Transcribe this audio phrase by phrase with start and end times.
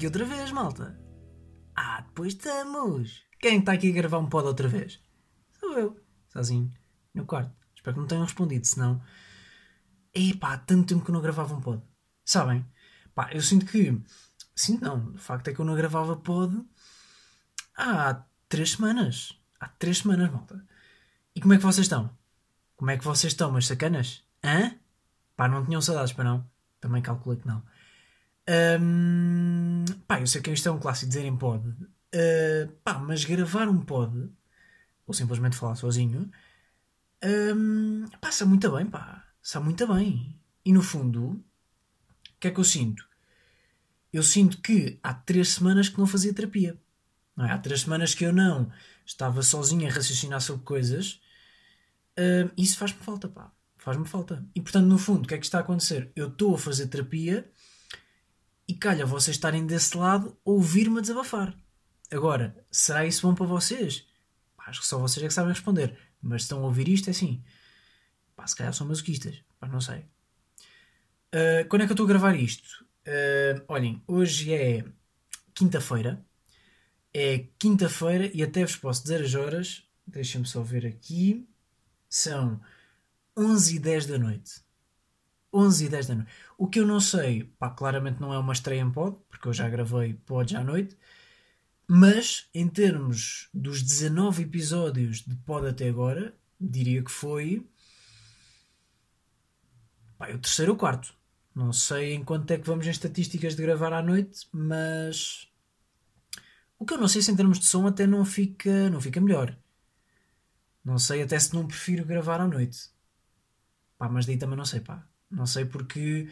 [0.00, 0.98] Aqui outra vez, malta.
[1.76, 3.22] Ah, depois estamos.
[3.38, 4.98] Quem está aqui a gravar um pod outra vez?
[5.58, 6.00] Sou eu,
[6.30, 6.72] sozinho,
[7.12, 7.54] no quarto.
[7.76, 9.02] Espero que não tenham respondido, senão.
[10.14, 11.82] Epá, há tanto tempo que eu não gravava um pod.
[12.24, 12.64] Sabem?
[13.14, 14.02] Pá, eu sinto que.
[14.56, 16.64] Sinto não, o facto é que eu não gravava pod
[17.76, 19.38] há três semanas.
[19.60, 20.66] Há três semanas, malta.
[21.34, 22.08] E como é que vocês estão?
[22.74, 24.24] Como é que vocês estão, meus sacanas?
[24.42, 24.74] Hã?
[25.36, 26.50] Pá, não tinham saudades para não?
[26.80, 27.62] Também calculei que não.
[28.48, 31.66] Hum, pá, eu sei que isto é um clássico dizer em pod.
[31.68, 34.30] Uh, pá, mas gravar um pod,
[35.06, 36.30] ou simplesmente falar sozinho,
[37.24, 39.24] um, passa muito bem, pá.
[39.42, 40.38] Está muito bem.
[40.64, 41.44] E no fundo, o
[42.40, 43.08] que é que eu sinto?
[44.12, 46.76] Eu sinto que há três semanas que não fazia terapia.
[47.36, 47.52] Não é?
[47.52, 48.70] Há três semanas que eu não
[49.06, 51.20] estava sozinho a raciocinar sobre coisas.
[52.56, 53.52] Isso faz-me falta, pá.
[53.76, 54.44] Faz-me falta.
[54.54, 56.10] E portanto, no fundo, o que é que está a acontecer?
[56.14, 57.50] Eu estou a fazer terapia
[58.70, 61.52] e calha vocês estarem desse lado ouvir-me a desabafar.
[62.08, 64.06] Agora, será isso bom para vocês?
[64.56, 65.98] Pá, acho que só vocês é que sabem responder.
[66.22, 67.42] Mas se estão a ouvir isto, é assim.
[68.36, 69.42] Pá, se calhar são masoquistas.
[69.58, 70.06] Pá, não sei.
[71.34, 72.86] Uh, quando é que eu estou a gravar isto?
[73.08, 74.84] Uh, olhem, hoje é
[75.52, 76.24] quinta-feira.
[77.12, 79.82] É quinta-feira e até vos posso dizer as horas.
[80.06, 81.44] Deixem-me só ver aqui.
[82.08, 82.60] São
[83.36, 84.62] 11 e 10 da noite.
[85.52, 86.32] 11 e 10 da noite.
[86.56, 89.52] O que eu não sei, pá, claramente não é uma estreia em pod, porque eu
[89.52, 90.96] já gravei pods à noite.
[91.88, 97.66] Mas, em termos dos 19 episódios de pod até agora, diria que foi.
[100.16, 101.12] Pá, o terceiro ou quarto.
[101.54, 105.48] Não sei em quanto é que vamos em estatísticas de gravar à noite, mas.
[106.78, 109.20] O que eu não sei se em termos de som até não fica, não fica
[109.20, 109.56] melhor.
[110.84, 112.90] Não sei até se não prefiro gravar à noite.
[113.98, 115.09] Pá, mas daí também não sei, pá.
[115.30, 116.28] Não sei porque.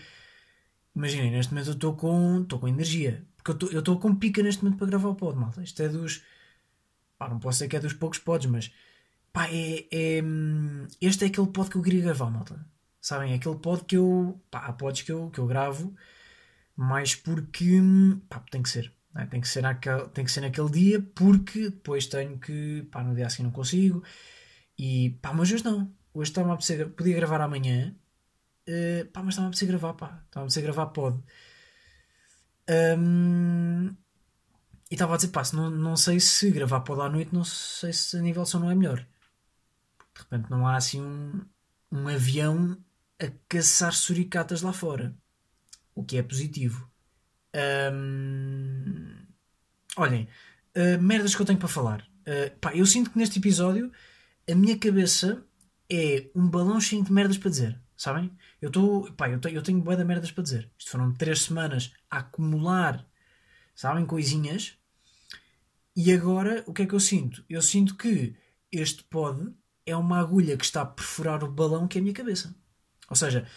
[0.95, 3.25] Imaginem, neste momento eu estou com, estou com energia.
[3.37, 5.63] Porque eu estou com pica neste momento para gravar o pod, malta.
[5.63, 6.23] Isto é dos.
[7.19, 8.73] Pá, não posso ser que é dos poucos pods, mas.
[9.33, 10.23] Pá, é, é.
[11.01, 12.65] Este é aquele pod que eu queria gravar, malta.
[13.01, 13.33] Sabem?
[13.33, 14.41] É aquele pod que eu.
[14.51, 15.95] Pá, há pods que eu, que eu gravo,
[16.77, 17.81] mas porque.
[18.29, 18.93] Pá, tem que ser.
[19.17, 19.27] É?
[19.27, 22.83] Tem, que ser naquele, tem que ser naquele dia, porque depois tenho que.
[22.91, 24.03] Pá, no dia assim não consigo.
[24.79, 25.11] E.
[25.23, 25.93] Pá, mas hoje não.
[26.13, 26.57] Hoje estava a.
[26.97, 27.95] Podia gravar amanhã.
[28.69, 30.23] Uh, pá, mas estava a gravar, pá.
[30.27, 31.19] Estava a gravar pod.
[32.69, 33.97] Um,
[34.91, 37.93] e estava a dizer, pá, não, não sei se gravar pod à noite, não sei
[37.95, 38.99] se a nível som não é melhor.
[40.15, 41.41] De repente não há assim um,
[41.91, 42.77] um avião
[43.19, 45.15] a caçar suricatas lá fora.
[45.95, 46.91] O que é positivo.
[47.93, 49.17] Um,
[49.97, 50.29] olhem,
[50.77, 52.07] uh, merdas que eu tenho para falar.
[52.21, 53.91] Uh, pá, eu sinto que neste episódio
[54.51, 55.43] a minha cabeça
[55.91, 57.81] é um balão cheio de merdas para dizer.
[57.99, 58.31] Sabem?
[58.63, 59.13] Eu estou.
[59.15, 60.71] Pá, eu, eu tenho boa de merdas para dizer.
[60.79, 63.05] Isto foram três semanas a acumular,
[63.75, 64.79] sabem, coisinhas.
[65.97, 67.45] E agora, o que é que eu sinto?
[67.49, 68.37] Eu sinto que
[68.71, 69.53] este pod
[69.85, 72.55] é uma agulha que está a perfurar o balão que é a minha cabeça.
[73.11, 73.49] Ou seja,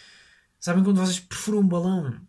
[0.58, 2.20] sabem quando vocês perfuram um balão,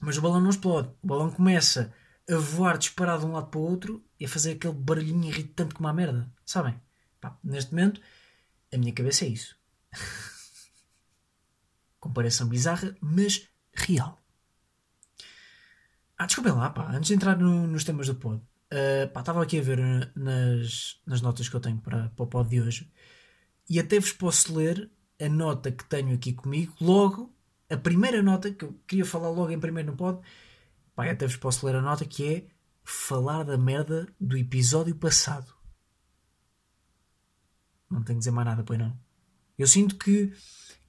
[0.00, 0.88] mas o balão não explode.
[1.02, 1.92] O balão começa
[2.30, 5.74] a voar disparado de um lado para o outro e a fazer aquele barulhinho irritante
[5.74, 6.32] como a merda.
[6.46, 6.80] Sabem?
[7.20, 8.00] Pá, neste momento,
[8.72, 9.54] a minha cabeça é isso.
[12.04, 14.22] Comparação bizarra, mas real.
[16.18, 19.42] Ah, desculpem lá, pá, antes de entrar no, nos temas do pod, uh, pá, estava
[19.42, 22.92] aqui a ver nas, nas notas que eu tenho para, para o pod de hoje
[23.70, 27.34] e até vos posso ler a nota que tenho aqui comigo, logo,
[27.70, 30.20] a primeira nota que eu queria falar logo em primeiro no pod,
[30.94, 32.46] pá, até vos posso ler a nota que é
[32.82, 35.50] falar da merda do episódio passado.
[37.90, 38.94] Não tenho que dizer mais nada, pois não.
[39.56, 40.34] Eu sinto que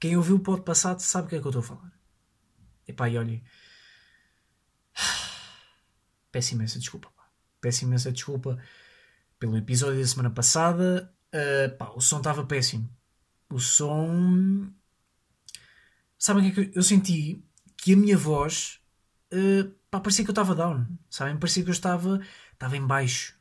[0.06, 1.92] quem ouviu o pod passado sabe o que é que eu estou a falar.
[2.88, 3.44] Epá, e olhem.
[6.32, 7.10] Peço imensa desculpa.
[7.10, 7.28] Pá.
[7.60, 8.62] Peço imensa desculpa
[9.40, 11.12] pelo episódio da semana passada.
[11.34, 12.88] Uh, pá, o som estava péssimo.
[13.50, 14.72] O som.
[16.20, 17.44] Sabem o que é que eu, eu senti?
[17.76, 18.80] Que a minha voz.
[19.34, 20.86] Uh, pá, parecia que eu estava down.
[21.10, 21.36] Sabem?
[21.36, 22.22] Parecia que eu estava.
[22.54, 23.36] Estava em baixo.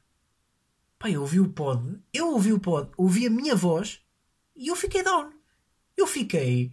[0.98, 2.00] Pá, eu ouvi o pod.
[2.10, 2.90] Eu ouvi o pod.
[2.96, 4.00] Ouvi a minha voz.
[4.56, 5.43] E eu fiquei down
[5.96, 6.72] eu fiquei.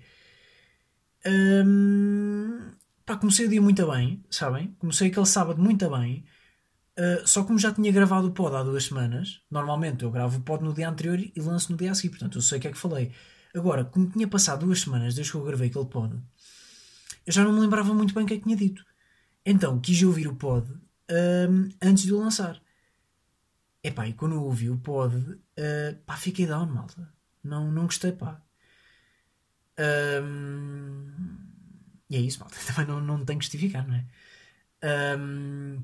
[1.25, 2.71] Hum,
[3.05, 4.75] pá, comecei o dia muito bem, sabem?
[4.79, 6.25] Comecei aquele sábado muito bem.
[6.97, 10.41] Uh, só como já tinha gravado o pod há duas semanas, normalmente eu gravo o
[10.41, 12.67] pod no dia anterior e lanço no dia a seguir, portanto eu sei o que
[12.67, 13.11] é que falei.
[13.55, 16.15] Agora, como tinha passado duas semanas desde que eu gravei aquele pod,
[17.25, 18.85] eu já não me lembrava muito bem o que é que tinha dito.
[19.45, 20.67] Então quis ouvir o pod
[21.49, 22.61] um, antes de o lançar.
[23.83, 27.11] Epá, e quando eu ouvi o pod, uh, pá, fiquei down, malta.
[27.43, 28.41] Não, não gostei, pá.
[29.81, 31.11] Um,
[32.09, 32.57] e é isso, malta.
[32.67, 34.05] Também não, não tenho que justificar, não é?
[35.17, 35.83] Um,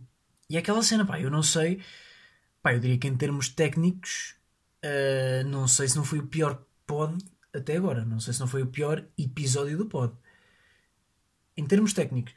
[0.49, 1.81] e é aquela cena, pá, eu não sei.
[2.61, 4.35] Pá, eu diria que em termos técnicos,
[4.83, 7.17] uh, não sei se não foi o pior pod
[7.53, 8.05] até agora.
[8.05, 10.13] Não sei se não foi o pior episódio do pod.
[11.55, 12.33] Em termos técnicos.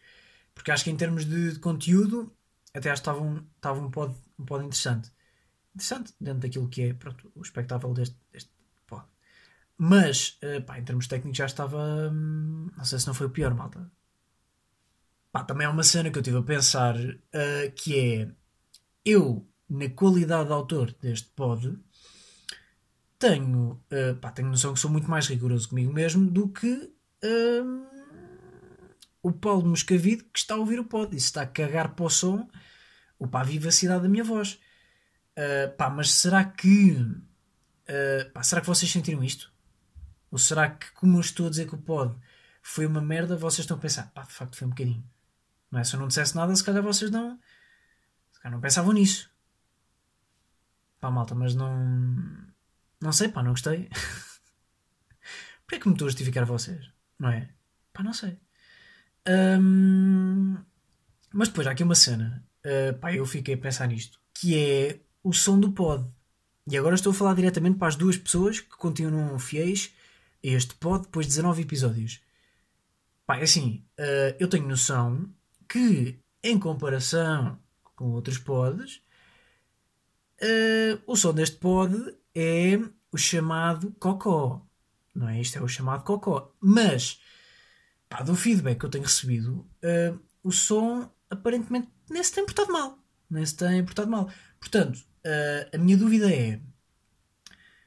[0.55, 2.35] Porque acho que em termos de, de conteúdo,
[2.75, 5.11] até acho que estava um, estava um, pod, um pod interessante.
[5.75, 8.51] Interessante dentro daquilo que é pronto, o espectáculo deste, deste.
[9.83, 12.11] Mas, uh, pá, em termos técnicos já estava.
[12.13, 13.91] Hum, não sei se não foi o pior, malta.
[15.33, 18.31] Pá, também é uma cena que eu estive a pensar uh, que é
[19.07, 21.79] eu, na qualidade de autor deste pod,
[23.19, 26.93] tenho, uh, pá, tenho noção que sou muito mais rigoroso comigo mesmo do que
[27.25, 27.87] uh,
[29.23, 32.05] o Paulo Moscavide que está a ouvir o pod e se está a cagar para
[32.05, 32.47] o som
[33.19, 34.61] ou para a vivacidade da minha voz.
[35.39, 39.50] Uh, pá, mas será que uh, pá, será que vocês sentiram isto?
[40.31, 42.15] Ou será que, como eu estou a dizer que o pod
[42.63, 45.05] foi uma merda, vocês estão a pensar, pá, de facto foi um bocadinho.
[45.71, 45.85] Não é?
[45.85, 47.39] Se eu não dissesse nada, se calhar vocês não.
[48.33, 49.31] Se calhar não pensavam nisso.
[51.01, 51.75] Pá, malta, mas não.
[53.01, 53.89] Não sei, pá, não gostei.
[55.65, 56.91] Porquê é que me estou a justificar vocês?
[57.19, 57.49] Não é?
[57.93, 58.39] Pá, não sei.
[59.29, 60.57] Um,
[61.33, 62.45] mas depois há aqui uma cena.
[62.65, 64.21] Uh, pá, eu fiquei a pensar nisto.
[64.35, 66.07] Que é o som do pod.
[66.67, 69.95] E agora estou a falar diretamente para as duas pessoas que continuam fiéis
[70.43, 72.21] este pod depois de 19 episódios.
[73.27, 75.33] Pá, é assim, uh, eu tenho noção
[75.69, 77.61] que, em comparação
[77.95, 79.03] com outros pods,
[80.43, 81.95] uh, o som deste pod
[82.35, 82.77] é
[83.13, 84.67] o chamado cocó.
[85.15, 85.41] Não é?
[85.41, 86.53] Isto é o chamado cocó.
[86.61, 87.21] Mas,
[88.09, 92.73] pá, do feedback que eu tenho recebido, uh, o som aparentemente nem se tem portado
[92.73, 92.99] mal.
[93.29, 94.29] Nem se tem portado mal.
[94.59, 95.05] Portanto,
[95.73, 96.61] a minha dúvida é: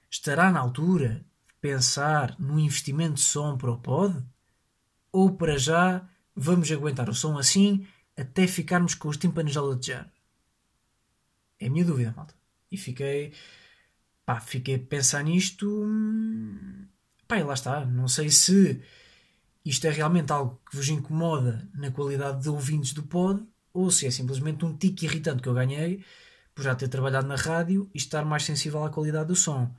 [0.10, 1.26] estará na altura
[1.64, 4.22] pensar no investimento de som para o pod?
[5.14, 6.06] Ou para já
[6.36, 7.88] vamos aguentar o som assim
[8.18, 10.12] até ficarmos com os tímpanos a latejar?
[11.58, 12.36] É a minha dúvida, malta.
[12.70, 13.32] E fiquei
[14.26, 15.66] pá, fiquei a pensar nisto.
[15.86, 16.86] Hum,
[17.26, 17.86] pá, e lá está.
[17.86, 18.82] Não sei se
[19.64, 24.06] isto é realmente algo que vos incomoda na qualidade de ouvintes do pod ou se
[24.06, 26.04] é simplesmente um tique irritante que eu ganhei
[26.54, 29.74] por já ter trabalhado na rádio e estar mais sensível à qualidade do som.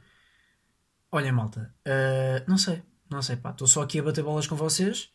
[1.15, 4.57] Olhem, malta, uh, não sei, não sei, pá, estou só aqui a bater bolas com
[4.57, 5.13] vocês.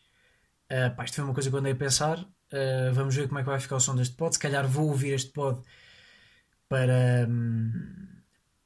[0.72, 2.18] Uh, pá, isto foi uma coisa que eu andei a pensar.
[2.20, 4.34] Uh, vamos ver como é que vai ficar o som deste pod.
[4.34, 5.60] Se calhar vou ouvir este pod
[6.70, 7.26] para.
[7.28, 8.06] Hum,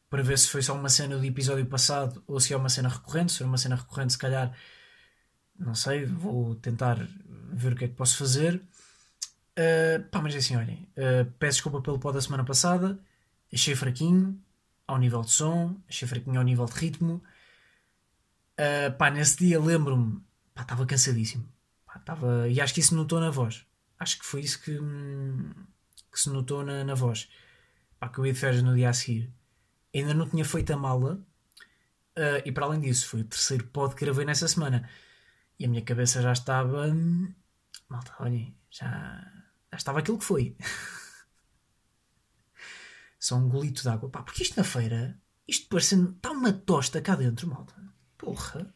[0.08, 2.88] para ver se foi só uma cena do episódio passado ou se é uma cena
[2.88, 3.32] recorrente.
[3.32, 4.56] Se for uma cena recorrente, se calhar,
[5.58, 7.04] não sei, vou tentar
[7.52, 8.62] ver o que é que posso fazer.
[9.58, 12.96] Uh, pá, mas é assim, olhem, uh, peço desculpa pelo pó da semana passada,
[13.52, 14.40] achei fraquinho
[14.86, 17.22] ao nível de som, achei fraquinho ao nível de ritmo.
[18.58, 20.20] Uh, pá, nesse dia lembro-me,
[20.54, 21.48] pá, estava cansadíssimo.
[21.86, 23.66] Pá, tava, e acho que isso notou na voz.
[23.98, 25.52] Acho que foi isso que, hum,
[26.12, 27.28] que se notou na, na voz.
[27.98, 29.32] Pá, que eu ia de férias no dia a seguir
[29.98, 31.24] ainda não tinha feito a mala.
[32.16, 34.88] Uh, e para além disso, foi o terceiro pod que gravei nessa semana.
[35.58, 36.88] E a minha cabeça já estava.
[36.88, 37.32] Hum,
[37.88, 38.86] malta, olhem, já,
[39.70, 40.56] já estava aquilo que foi.
[43.24, 44.10] Só um golito de água.
[44.10, 46.10] Pá, porque isto na feira, isto parecendo.
[46.14, 47.74] Está uma tosta cá dentro, malta.
[48.18, 48.74] Porra.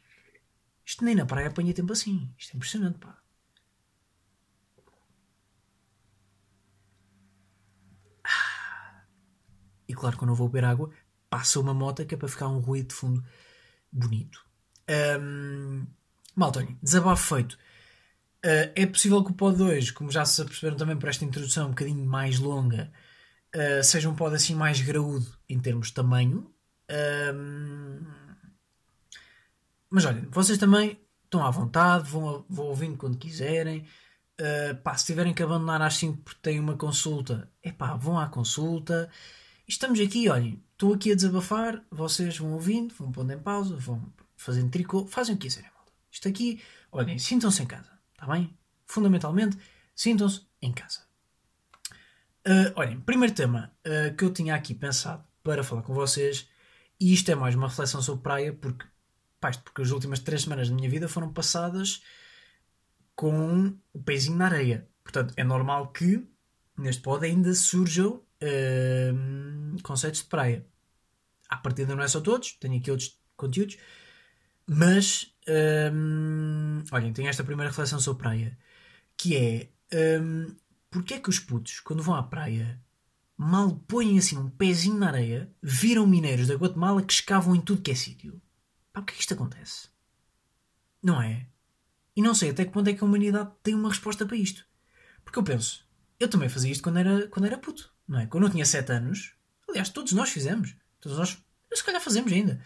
[0.87, 2.33] Isto nem na praia apanha tempo assim.
[2.39, 3.19] Isto é impressionante, pá.
[8.25, 9.05] Ah.
[9.87, 10.91] E claro, quando eu vou beber água,
[11.29, 13.23] passa uma moto que é para ficar um ruído de fundo
[13.93, 14.43] bonito.
[15.21, 15.87] Um,
[16.35, 17.53] malta, olha, desabafo feito.
[18.43, 21.67] Uh, é possível que o pod 2, como já se perceberam também por esta introdução
[21.67, 22.91] um bocadinho mais longa,
[23.59, 26.51] uh, seja um pod assim mais graúdo em termos de tamanho.
[27.35, 28.01] Um,
[29.91, 33.85] mas olha, vocês também estão à vontade, vão, vão ouvindo quando quiserem.
[34.41, 38.19] Uh, pá, se tiverem que abandonar às 5 porque têm uma consulta, é pá, vão
[38.19, 39.11] à consulta.
[39.67, 44.03] Estamos aqui, olhem, estou aqui a desabafar, vocês vão ouvindo, vão pondo em pausa, vão
[44.37, 45.71] fazendo tricô, fazem o que quiserem.
[46.11, 48.57] Isto aqui, olhem, sintam-se em casa, está bem?
[48.87, 49.59] Fundamentalmente,
[49.95, 51.08] sintam-se em casa.
[52.49, 56.49] Uh, olhem, primeiro tema uh, que eu tinha aqui pensado para falar com vocês,
[56.99, 58.87] e isto é mais uma reflexão sobre praia, porque,
[59.39, 62.03] pá, porque as últimas três semanas da minha vida foram passadas
[63.15, 64.89] com o pezinho na areia.
[65.05, 66.27] Portanto, é normal que
[66.75, 70.65] neste pod ainda surjam uh, conceitos de praia.
[71.51, 73.77] À partida não é só todos, tenho aqui outros conteúdos,
[74.67, 75.35] mas
[75.93, 78.59] um, olhem, tenho esta primeira reflexão sobre praia,
[79.19, 80.57] que é um,
[80.91, 82.81] porque é que os putos, quando vão à praia,
[83.37, 87.83] mal põem assim um pezinho na areia, viram mineiros da Guatemala que escavam em tudo
[87.83, 88.41] que é sítio?
[88.93, 89.89] Pá, porquê é que isto acontece?
[91.03, 91.47] Não é?
[92.17, 94.67] E não sei até que ponto é que a humanidade tem uma resposta para isto.
[95.25, 95.87] Porque eu penso,
[96.19, 98.27] eu também fazia isto quando era, quando era puto, não é?
[98.27, 99.35] Quando eu tinha 7 anos,
[99.69, 101.39] aliás, todos nós fizemos, todos nós,
[101.73, 102.61] se calhar fazemos ainda.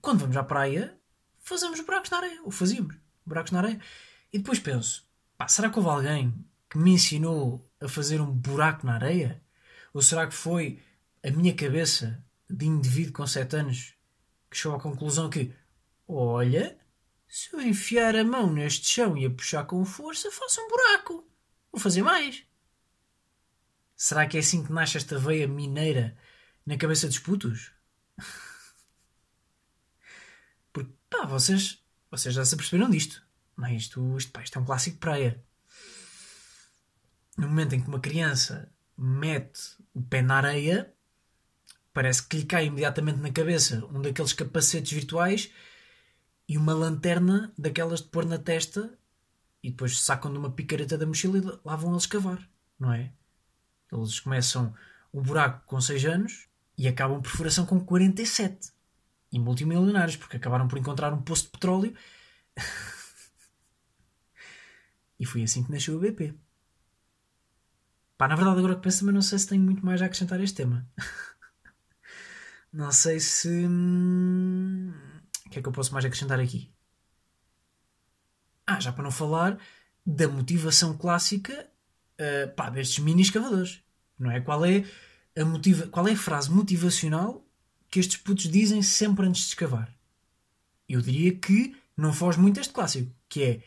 [0.00, 0.98] Quando vamos à praia,
[1.38, 3.80] fazemos buracos na areia, ou fazíamos buracos na areia.
[4.32, 6.34] E depois penso, pá, será que houve alguém
[6.70, 9.42] que me ensinou a fazer um buraco na areia?
[9.92, 10.80] Ou será que foi
[11.22, 13.94] a minha cabeça de indivíduo com 7 anos
[14.48, 15.52] que chegou à conclusão que,
[16.06, 16.78] olha,
[17.28, 21.28] se eu enfiar a mão neste chão e a puxar com força, faço um buraco.
[21.72, 22.44] Vou fazer mais.
[23.96, 26.16] Será que é assim que nasce esta veia mineira
[26.64, 27.72] na cabeça dos putos?
[30.72, 33.24] Porque, pá, vocês, vocês já se aperceberam disto.
[33.56, 35.44] Mas isto, isto, pá, isto é um clássico praia.
[37.40, 39.62] No momento em que uma criança mete
[39.94, 40.92] o pé na areia,
[41.90, 45.50] parece que lhe cai imediatamente na cabeça um daqueles capacetes virtuais
[46.46, 48.92] e uma lanterna daquelas de pôr na testa
[49.62, 52.46] e depois sacam de uma picareta da mochila e lá vão eles cavar,
[52.78, 53.10] não é?
[53.90, 54.74] Eles começam
[55.10, 58.70] o buraco com 6 anos e acabam perfuração com 47.
[59.32, 61.94] E multimilionários, porque acabaram por encontrar um poço de petróleo.
[65.18, 66.34] e foi assim que nasceu o BP.
[68.20, 70.38] Pá, na verdade, agora que penso, também não sei se tenho muito mais a acrescentar
[70.38, 70.86] a este tema.
[72.70, 73.48] não sei se.
[73.48, 74.92] Hum,
[75.46, 76.70] o que é que eu posso mais acrescentar aqui?
[78.66, 79.58] Ah, já para não falar
[80.04, 81.66] da motivação clássica
[82.20, 83.82] uh, pá, destes mini escavadores.
[84.18, 84.38] Não é?
[84.38, 84.84] Qual é
[85.34, 87.42] a, motiva qual é a frase motivacional
[87.90, 89.96] que estes putos dizem sempre antes de escavar?
[90.86, 93.62] Eu diria que não foge muito este clássico, que é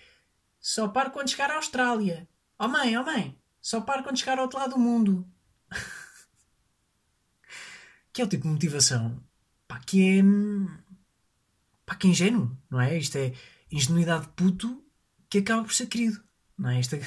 [0.60, 2.30] só paro quando chegar à Austrália.
[2.60, 5.28] Oh mãe, oh mãe, só paro quando chegar ao outro lado do mundo.
[8.14, 9.20] que é o tipo de motivação
[9.74, 10.24] pá, que é
[11.86, 12.98] pá, que é ingênuo, não é?
[12.98, 13.34] Isto é
[13.72, 14.84] ingenuidade puto
[15.30, 16.24] que acaba por ser querido,
[16.58, 16.80] não é?
[16.80, 17.02] Isto é...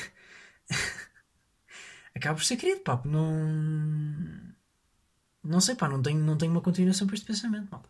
[2.15, 4.55] acaba por ser querido, pá, não.
[5.45, 7.81] Não sei, pá, não tenho, não tenho uma continuação para este pensamento, pá.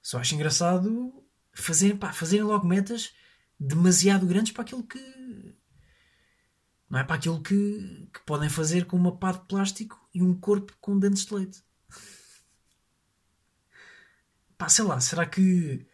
[0.00, 1.12] Só acho engraçado
[1.52, 3.12] fazer, pá, fazerem logo metas
[3.58, 4.98] demasiado grandes para aquilo que.
[6.88, 10.34] Não é para aquilo que, que podem fazer com uma pá de plástico e um
[10.34, 11.62] corpo com dentes de leite.
[14.56, 15.86] Pá, sei lá, será que.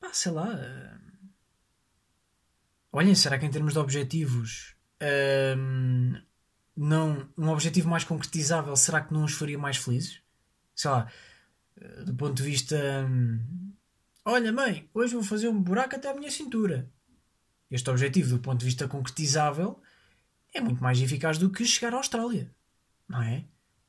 [0.00, 0.54] Pá, sei lá.
[0.54, 1.28] Uh...
[2.90, 4.74] Olhem, será que em termos de objetivos.
[5.00, 6.20] Uh,
[6.76, 10.22] não, um objetivo mais concretizável, será que não os faria mais felizes?
[10.74, 11.10] Sei lá,
[11.76, 12.76] uh, do ponto de vista.
[13.08, 13.72] Um...
[14.24, 16.90] Olha, mãe, hoje vou fazer um buraco até a minha cintura.
[17.70, 19.80] Este objetivo, do ponto de vista concretizável,
[20.54, 22.50] é muito mais eficaz do que chegar à Austrália.
[23.08, 23.44] Não é?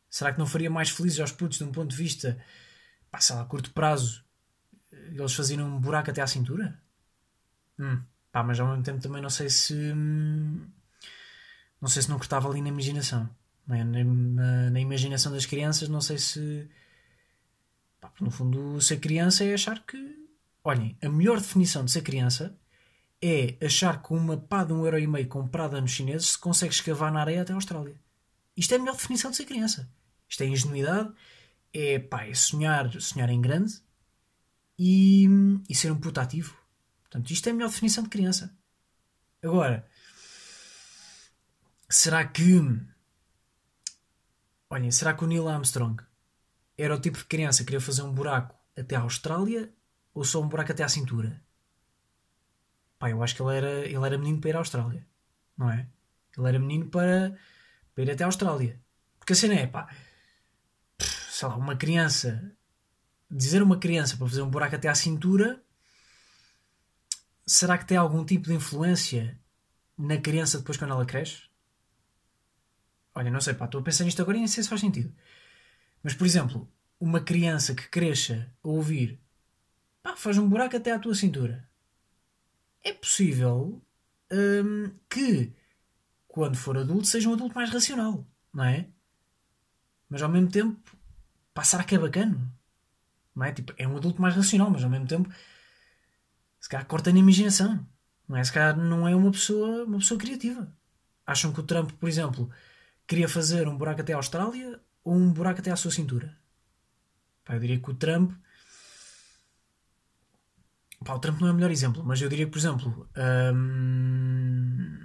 [0.10, 2.40] Será que não faria mais felizes aos putos de um ponto de vista
[3.14, 4.26] pá, sei lá, a curto prazo,
[4.92, 6.82] eles faziam um buraco até à cintura?
[7.78, 8.02] Hum,
[8.32, 9.76] pá, mas ao mesmo tempo também não sei se.
[9.76, 10.68] Hum,
[11.80, 13.30] não sei se não cortava ali na imaginação.
[13.70, 13.84] É?
[13.84, 16.68] Na, na, na, imaginação das crianças, não sei se.
[18.02, 20.24] Pá, no fundo, ser criança é achar que.
[20.64, 22.58] Olhem, a melhor definição de ser criança
[23.24, 26.74] é achar que uma pá de um euro e meio comprada nos chineses se consegue
[26.74, 27.96] escavar na areia até a Austrália.
[28.58, 29.90] Isto é a melhor definição de ser criança.
[30.28, 31.14] Isto é ingenuidade
[31.74, 33.82] é, pá, é sonhar, sonhar em grande
[34.78, 35.28] e,
[35.68, 36.56] e ser um puto ativo.
[37.02, 38.56] Portanto, isto é a melhor definição de criança.
[39.42, 39.88] Agora,
[41.90, 42.62] será que.
[44.70, 46.02] Olhem, será que o Neil Armstrong
[46.78, 49.72] era o tipo de criança que queria fazer um buraco até à Austrália
[50.14, 51.43] ou só um buraco até à cintura?
[53.04, 55.06] Pá, eu acho que ele era, ele era menino para ir à Austrália,
[55.58, 55.86] não é?
[56.38, 57.38] Ele era menino para,
[57.94, 58.82] para ir até à Austrália.
[59.20, 59.94] Porque a cena é, pá,
[60.98, 62.56] sei lá, uma criança,
[63.30, 65.62] dizer uma criança para fazer um buraco até à cintura,
[67.46, 69.38] será que tem algum tipo de influência
[69.98, 71.42] na criança depois quando ela cresce?
[73.14, 75.14] Olha, não sei, pá, estou a pensar nisto agora e nem sei se faz sentido.
[76.02, 79.20] Mas, por exemplo, uma criança que cresça a ouvir
[80.02, 81.68] pá, faz um buraco até à tua cintura.
[82.84, 83.82] É possível
[84.32, 85.54] hum, que,
[86.28, 88.88] quando for adulto, seja um adulto mais racional, não é?
[90.10, 90.80] Mas ao mesmo tempo,
[91.64, 92.52] será que é bacana?
[93.36, 93.52] Não é?
[93.52, 95.30] Tipo, é um adulto mais racional, mas ao mesmo tempo
[96.64, 97.86] se calhar corta na imaginação.
[98.26, 98.44] Não é?
[98.44, 100.74] Se calhar não é uma pessoa, uma pessoa criativa.
[101.28, 102.50] Acham que o Trump, por exemplo,
[103.06, 106.38] queria fazer um buraco até à Austrália ou um buraco até à sua cintura?
[107.44, 108.32] Pá, eu diria que o Trump.
[111.04, 113.10] Pá, o Trump não é o melhor exemplo, mas eu diria que, por exemplo.
[113.56, 115.00] Hum...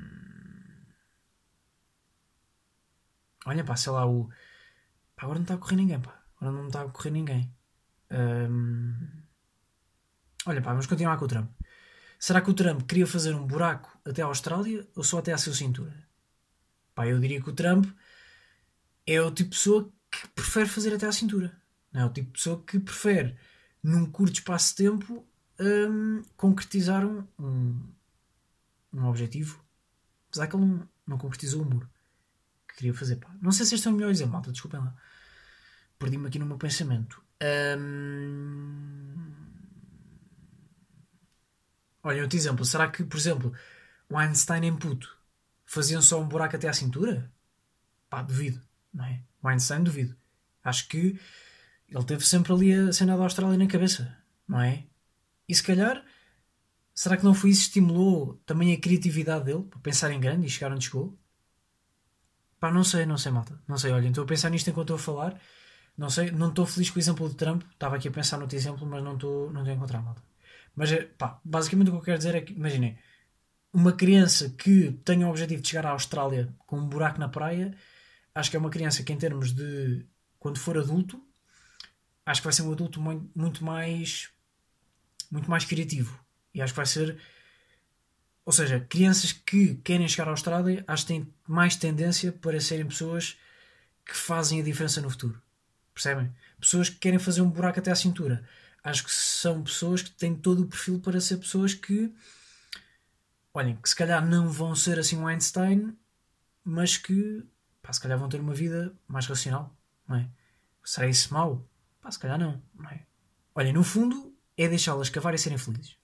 [3.47, 4.28] Olha, pá, sei lá, o.
[5.17, 6.23] Pá, agora não está a correr ninguém, pá.
[6.40, 7.52] Agora não está a correr ninguém.
[8.11, 8.95] Um...
[10.47, 11.50] Olha pá, vamos continuar com o Trump.
[12.19, 15.38] Será que o Trump queria fazer um buraco até à Austrália ou só até à
[15.38, 15.95] sua cintura?
[16.95, 17.87] Pá, eu diria que o Trump
[19.07, 21.61] é o tipo de pessoa que prefere fazer até à cintura.
[21.93, 23.37] Não é o tipo de pessoa que prefere,
[23.83, 25.27] num curto espaço de tempo,
[25.61, 27.81] um, concretizar um, um,
[28.93, 29.62] um objetivo.
[30.29, 31.88] Apesar que ele não, não concretizou o muro
[32.69, 33.17] que queria fazer.
[33.17, 33.35] Pá.
[33.41, 34.95] Não sei se este é o melhor exemplo, malta, desculpem lá.
[35.99, 37.23] Perdi-me aqui no meu pensamento.
[37.77, 39.33] Um...
[42.03, 42.65] Olha, outro exemplo.
[42.65, 43.53] Será que, por exemplo,
[44.09, 45.17] o Einstein em puto
[45.65, 47.31] faziam só um buraco até à cintura?
[48.09, 48.62] Pá, duvido,
[48.93, 49.23] não é?
[49.43, 50.17] O Einstein duvido.
[50.62, 51.19] Acho que
[51.88, 54.87] ele teve sempre ali a cena da Austrália na cabeça, não é?
[55.49, 56.05] E se calhar,
[56.95, 60.47] será que não foi isso que estimulou também a criatividade dele para pensar em grande
[60.47, 61.19] e chegar onde chegou?
[62.61, 63.61] Pá, não sei, não sei, malta.
[63.67, 65.40] Não sei, olha, estou a pensar nisto enquanto estou a falar.
[65.97, 67.62] Não sei, não estou feliz com o exemplo de Trump.
[67.73, 70.23] Estava aqui a pensar noutro exemplo, mas não estou, não estou a encontrar, malta.
[70.75, 72.99] Mas, eh, pá, basicamente o que eu quero dizer é que, imaginem,
[73.73, 77.76] uma criança que tenha o objetivo de chegar à Austrália com um buraco na praia,
[78.35, 80.07] acho que é uma criança que, em termos de
[80.38, 81.23] quando for adulto,
[82.25, 83.00] acho que vai ser um adulto
[83.35, 84.31] muito mais
[85.30, 86.18] muito mais criativo
[86.54, 87.18] e acho que vai ser
[88.44, 92.87] ou seja, crianças que querem chegar à Austrália acho que têm mais tendência para serem
[92.87, 93.38] pessoas
[94.04, 95.40] que fazem a diferença no futuro
[95.92, 96.32] percebem?
[96.61, 98.44] pessoas que querem fazer um buraco até à cintura
[98.82, 102.12] acho que são pessoas que têm todo o perfil para ser pessoas que
[103.52, 105.97] olhem, que se calhar não vão ser assim um Einstein
[106.64, 107.44] mas que
[107.82, 110.28] pá, se calhar vão ter uma vida mais racional não é?
[110.88, 111.68] será isso mau?
[112.00, 113.04] Pá, se calhar não, não é?
[113.54, 115.97] Olha, no fundo é deixá-las cavar e serem felizes.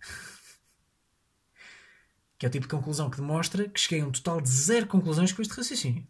[2.38, 4.86] que é o tipo de conclusão que demonstra que cheguei a um total de zero
[4.86, 6.06] conclusões com este raciocínio.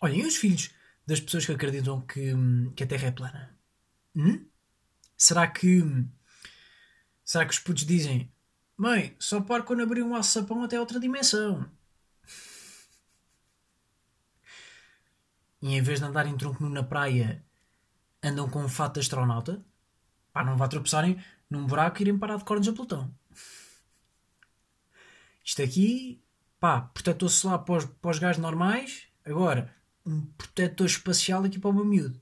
[0.00, 0.70] Olhem, e os filhos
[1.06, 2.32] das pessoas que acreditam que,
[2.74, 3.58] que a Terra é plana?
[4.16, 4.46] Hum?
[5.16, 5.82] Será que.
[7.24, 8.32] Será que os putos dizem
[8.76, 11.70] Mãe, só paro quando abrir um alçapão até outra dimensão?
[15.60, 17.44] e em vez de andarem tronco nu na praia,
[18.22, 19.64] andam com um fato de astronauta,
[20.32, 23.12] pá, não vá tropeçarem num buraco e irem parar de cornos a Plutão.
[25.44, 26.22] Isto aqui,
[26.58, 31.72] pá, protetor solar para os, para os normais, agora, um protetor espacial aqui para o
[31.72, 32.20] meu miúdo.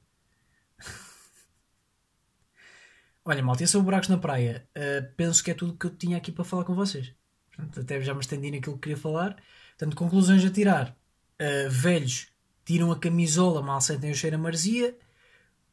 [3.24, 4.68] Olha, malta, são buracos na praia.
[4.76, 7.14] Uh, penso que é tudo que eu tinha aqui para falar com vocês.
[7.54, 9.36] Portanto, até já me estendi naquilo que queria falar.
[9.70, 10.96] Portanto, conclusões a tirar.
[11.40, 12.28] Uh, velhos
[12.64, 14.96] tiram a camisola mal sentem o cheiro a marzia,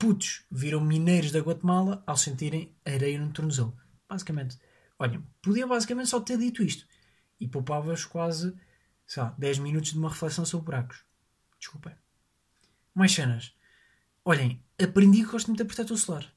[0.06, 3.76] putos viram mineiros da Guatemala ao sentirem areia no tornozelo.
[4.08, 4.56] Basicamente,
[5.00, 6.86] olhem, podia basicamente só ter dito isto
[7.39, 8.56] e poupavas quase,
[9.08, 11.04] sei lá, 10 minutos de uma reflexão sobre buracos.
[11.58, 11.96] Desculpem.
[12.94, 13.56] Mais cenas.
[14.24, 16.32] Olhem, aprendi que gosto muito de protetor solar.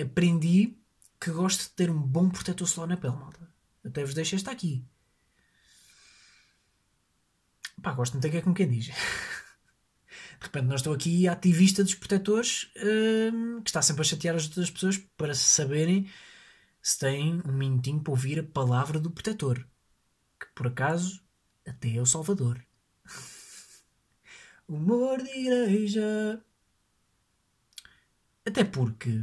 [0.00, 0.78] Aprendi
[1.20, 3.52] que gosto de ter um bom protetor solar na pele, malta.
[3.84, 4.82] Até vos deixo esta aqui.
[7.82, 8.88] Pá, gosto muito de que é como quem diz.
[10.38, 12.70] De repente não estou aqui ativista dos protetores
[13.32, 16.08] hum, que está sempre a chatear as outras pessoas para saberem
[16.82, 19.66] se têm um minutinho para ouvir a palavra do protetor.
[20.38, 21.22] Que por acaso
[21.66, 22.64] até é o Salvador.
[24.68, 26.42] Humor de igreja.
[28.46, 29.22] Até porque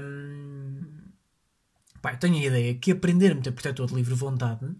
[0.00, 1.12] hum,
[2.02, 4.74] pá, tenho a ideia que aprender a meter protetor de livre vontade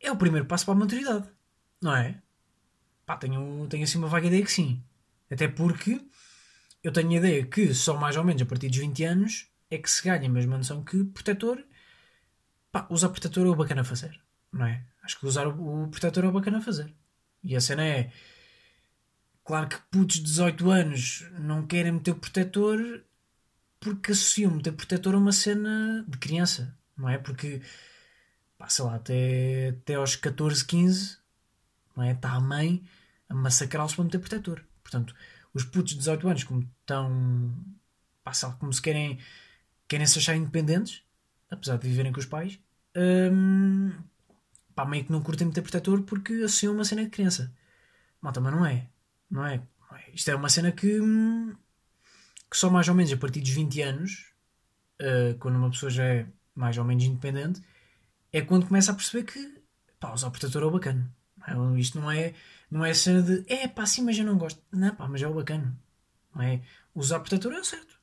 [0.00, 1.28] é o primeiro passo para a maturidade,
[1.82, 2.22] não é?
[3.10, 4.80] Pá, tenho, tenho assim uma vaga ideia que sim.
[5.28, 6.00] Até porque
[6.80, 9.78] eu tenho a ideia que só mais ou menos a partir dos 20 anos é
[9.78, 11.60] que se ganha a mesma noção que protetor.
[12.70, 14.16] Pá, usar protetor é o bacana fazer,
[14.52, 14.84] não é?
[15.02, 16.94] Acho que usar o, protetor é o bacana fazer.
[17.42, 18.12] E a cena é.
[19.44, 22.78] Claro que putos de 18 anos não querem meter o protetor
[23.80, 27.18] porque associam meter protetor a uma cena de criança, não é?
[27.18, 27.60] Porque,
[28.56, 31.18] pá, sei lá, até, até aos 14, 15,
[31.96, 32.12] não é?
[32.12, 32.84] Está a mãe
[33.30, 34.62] a massacrá-los para meter protetor.
[34.82, 35.14] Portanto,
[35.54, 37.54] os putos de 18 anos, como estão.
[38.22, 39.18] Passa, como se querem,
[39.88, 41.02] querem se achar independentes,
[41.50, 42.60] apesar de viverem com os pais,
[42.94, 43.92] hum,
[44.74, 47.52] pá, meio que não curtem meter protetor porque associam uma cena de criança.
[48.20, 48.88] Malta, mas não é.
[49.30, 49.62] Não é.
[49.90, 50.10] Não é.
[50.12, 51.56] Isto é uma cena que, hum,
[52.50, 54.32] que só mais ou menos a partir dos 20 anos,
[55.00, 57.62] uh, quando uma pessoa já é mais ou menos independente,
[58.32, 59.62] é quando começa a perceber que
[59.98, 61.19] pá, usar protetor é bacana.
[61.78, 62.34] Isto não é
[62.70, 64.62] não é cena de é pá, sim, mas eu não gosto.
[64.72, 65.76] Não, pá, mas é o bacana.
[66.34, 66.62] Não é?
[66.94, 67.98] Usar protetor é o certo.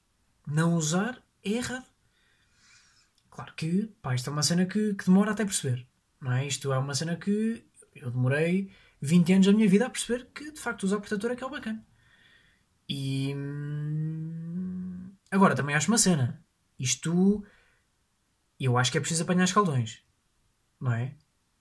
[0.45, 1.85] Não usar é errado.
[3.29, 5.87] Claro que, pá, isto é uma cena que, que demora até perceber.
[6.19, 6.45] Não é?
[6.47, 7.63] Isto é uma cena que
[7.95, 8.71] eu demorei
[9.01, 11.47] 20 anos da minha vida a perceber que de facto usar protetor é que é
[11.47, 11.85] o bacana.
[12.89, 13.33] E.
[13.35, 16.43] Hum, agora, também acho uma cena.
[16.79, 17.43] Isto.
[18.59, 20.01] Eu acho que é preciso apanhar escaldões.
[20.79, 21.15] Não é?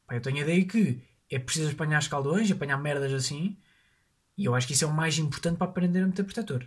[0.07, 3.57] Pá, eu tenho a ideia que é preciso apanhar escaldões, apanhar merdas assim.
[4.37, 6.67] E eu acho que isso é o mais importante para aprender a meter protetor.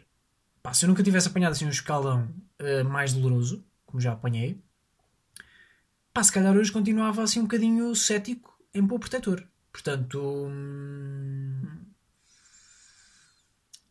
[0.62, 4.62] Pá, se eu nunca tivesse apanhado assim um escaldão uh, mais doloroso, como já apanhei,
[6.14, 9.48] pá, se calhar hoje continuava assim um bocadinho cético em pôr protetor.
[9.72, 10.48] Portanto.
[10.50, 11.86] Hum...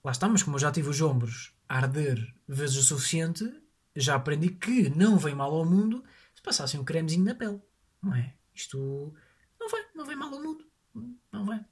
[0.04, 3.44] Lá está, mas como eu já tive os ombros a arder vezes o suficiente,
[3.94, 6.04] já aprendi que não vem mal ao mundo
[6.34, 7.60] se passassem um cremezinho na pele.
[8.02, 8.34] Não é?
[8.54, 9.14] Isto
[9.68, 10.64] não vai, não vem mal ao mundo.
[11.30, 11.64] Não vai.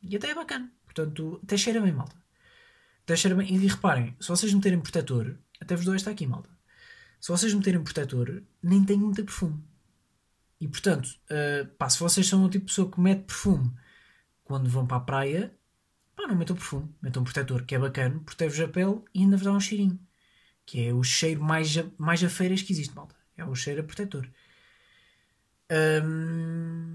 [0.00, 0.72] E até é bacana.
[0.84, 2.16] Portanto, até cheira bem, malta.
[3.02, 3.52] Até cheira bem.
[3.52, 6.50] E reparem, se vocês meterem protetor, até vos dou esta aqui, malta.
[7.20, 9.62] Se vocês meterem protetor, nem tem muito perfume.
[10.60, 13.72] E portanto, uh, pá, se vocês são o tipo de pessoa que mete perfume
[14.44, 15.56] quando vão para a praia,
[16.14, 19.44] pá, não metam perfume, metam protetor, que é bacana, protege a pele e ainda vos
[19.44, 19.98] dá um cheirinho.
[20.64, 23.16] Que é o cheiro mais, mais a feiras que existe, malta.
[23.36, 24.28] É o cheiro a protetor.
[25.70, 26.91] Um,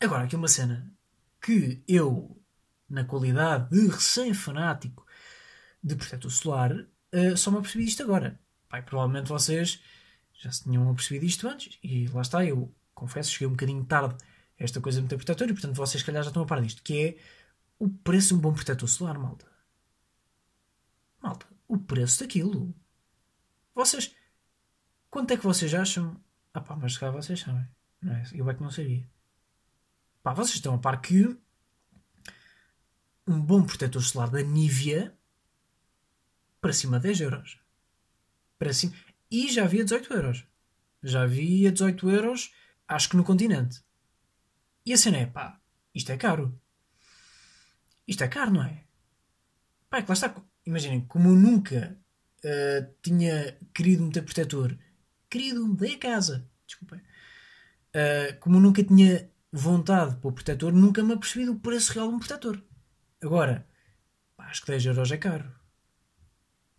[0.00, 0.92] agora, aqui uma cena
[1.40, 2.40] que eu,
[2.88, 5.06] na qualidade de recém-fanático
[5.82, 8.40] de protetor solar, uh, só me apercebi disto agora.
[8.68, 9.82] Pai, provavelmente vocês
[10.32, 11.78] já se tinham apercebido isto antes.
[11.82, 14.14] E lá está, eu confesso, cheguei um bocadinho tarde
[14.58, 16.82] a esta coisa de meter protetor e portanto vocês, calhar, já estão a par disto.
[16.82, 17.16] Que é
[17.78, 19.46] o preço de um bom protetor solar, malta.
[21.22, 22.74] Malta, o preço daquilo.
[23.74, 24.14] Vocês.
[25.10, 26.20] Quanto é que vocês acham?
[26.54, 27.66] Ah pá, mas se calhar vocês sabem.
[28.00, 28.22] Não é?
[28.32, 29.06] Eu é que não sabia.
[30.22, 31.36] Pá, vocês estão a par que
[33.26, 35.16] um bom protetor solar da Nivea
[36.60, 37.60] para cima de 10 euros.
[38.58, 38.94] Para cima.
[39.30, 40.46] E já havia 18 euros.
[41.02, 42.52] Já havia 18 euros,
[42.86, 43.82] acho que no continente.
[44.84, 45.58] E a cena é, pá,
[45.94, 46.60] isto é caro.
[48.06, 48.84] Isto é caro, não é?
[49.88, 50.34] Pá, é que lá está.
[50.66, 51.96] Imaginem, como eu nunca
[52.44, 54.76] uh, tinha querido meter protetor,
[55.30, 56.46] querido, mudei a casa.
[56.66, 56.98] Desculpem.
[56.98, 62.08] Uh, como eu nunca tinha vontade para o protetor, nunca me apercebi do preço real
[62.08, 62.62] de um protetor.
[63.22, 63.66] Agora,
[64.36, 65.52] pá, acho que 10 euros é caro.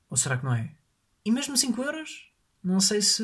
[0.10, 0.76] Ou será que não é?
[1.24, 2.32] E mesmo 5 euros?
[2.64, 3.24] Não sei se.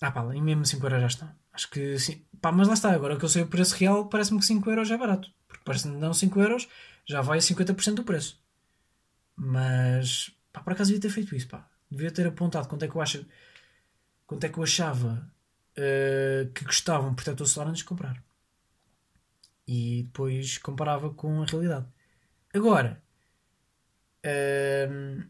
[0.00, 1.36] Ah pá, e mesmo 5 euros já estão.
[1.52, 2.24] Acho que sim.
[2.40, 4.90] Pá, mas lá está, agora que eu sei o preço real, parece-me que 5 euros
[4.90, 5.30] é barato.
[5.46, 6.68] Porque parece-me não 5 euros
[7.04, 8.40] já vai a 50% do preço.
[9.36, 11.68] Mas, pá, por acaso devia ter feito isso, pá.
[11.90, 13.26] Devia ter apontado quanto é que eu acho.
[14.26, 15.30] Quanto é que eu achava
[15.78, 18.22] uh, que custava um protetor solar antes de comprar.
[19.66, 21.86] E depois comparava com a realidade.
[22.54, 23.02] Agora,
[24.24, 25.24] uh,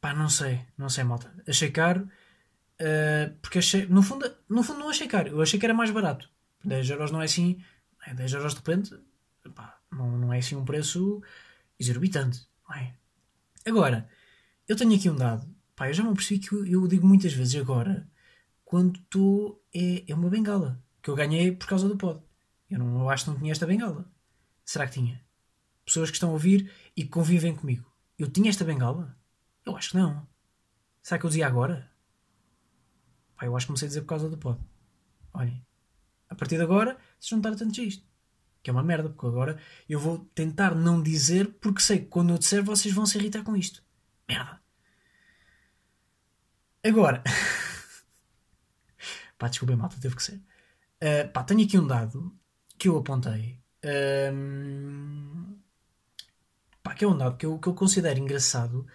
[0.00, 1.32] pá, não sei, não sei, malta.
[1.46, 2.08] Achei caro.
[2.80, 5.90] Uh, porque achei, no fundo, no fundo não achei caro, eu achei que era mais
[5.90, 6.30] barato.
[6.62, 7.62] 10 euros não é assim,
[8.14, 8.94] 10 euros de repente,
[9.54, 11.22] pá, não, não é assim um preço
[11.78, 12.94] exorbitante, não é?
[13.64, 14.08] Agora,
[14.68, 17.32] eu tenho aqui um dado, pá, eu já me percebi que eu, eu digo muitas
[17.32, 18.06] vezes agora,
[18.66, 22.20] quando estou, é, é uma bengala, que eu ganhei por causa do pod.
[22.68, 24.04] Eu, não, eu acho que não tinha esta bengala.
[24.64, 25.24] Será que tinha?
[25.84, 27.88] Pessoas que estão a ouvir e que convivem comigo.
[28.18, 29.16] Eu tinha esta bengala?
[29.64, 30.26] Eu acho que não.
[31.00, 31.88] Será que eu dizia agora?
[33.36, 34.60] Pá, eu acho que comecei a dizer por causa do pod.
[35.32, 35.64] Olhem,
[36.28, 38.04] a partir de agora, estar atentos a isto.
[38.64, 42.30] Que é uma merda, porque agora eu vou tentar não dizer porque sei que quando
[42.30, 43.80] eu disser vocês vão se irritar com isto.
[44.28, 44.60] Merda.
[46.82, 47.22] Agora.
[49.38, 50.42] pá, desculpem, malta, teve que ser.
[51.02, 52.34] Uh, pá, tenho aqui um dado
[52.78, 53.60] que eu apontei.
[54.32, 55.58] Um,
[56.82, 58.86] pá, que é um dado que eu, que eu considero engraçado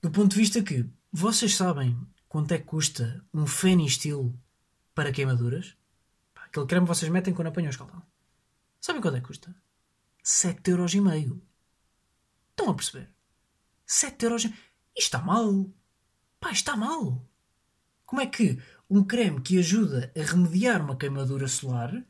[0.00, 4.38] do ponto de vista que vocês sabem quanto é que custa um Fenistil
[4.94, 5.76] para queimaduras?
[6.34, 8.02] Aquele creme vocês metem quando apanham o escaldão.
[8.80, 9.54] Sabem quanto é que custa?
[10.22, 11.40] 7,5€.
[12.50, 13.10] Estão a perceber?
[13.88, 14.44] 7€.
[14.44, 14.54] Isto
[14.94, 15.70] está mal.
[16.38, 17.26] Pá, está mal.
[18.04, 18.58] Como é que
[18.88, 22.04] um creme que ajuda a remediar uma queimadura solar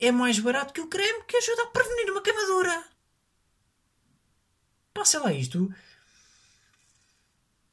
[0.00, 2.84] é mais barato que o creme que ajuda a prevenir uma queimadura?
[4.94, 5.72] Pá, sei lá, isto.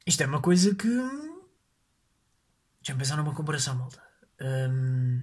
[0.06, 0.88] Isto é uma coisa que
[2.86, 4.00] Deixa-me pensar numa comparação, malta.
[4.40, 5.20] Hum...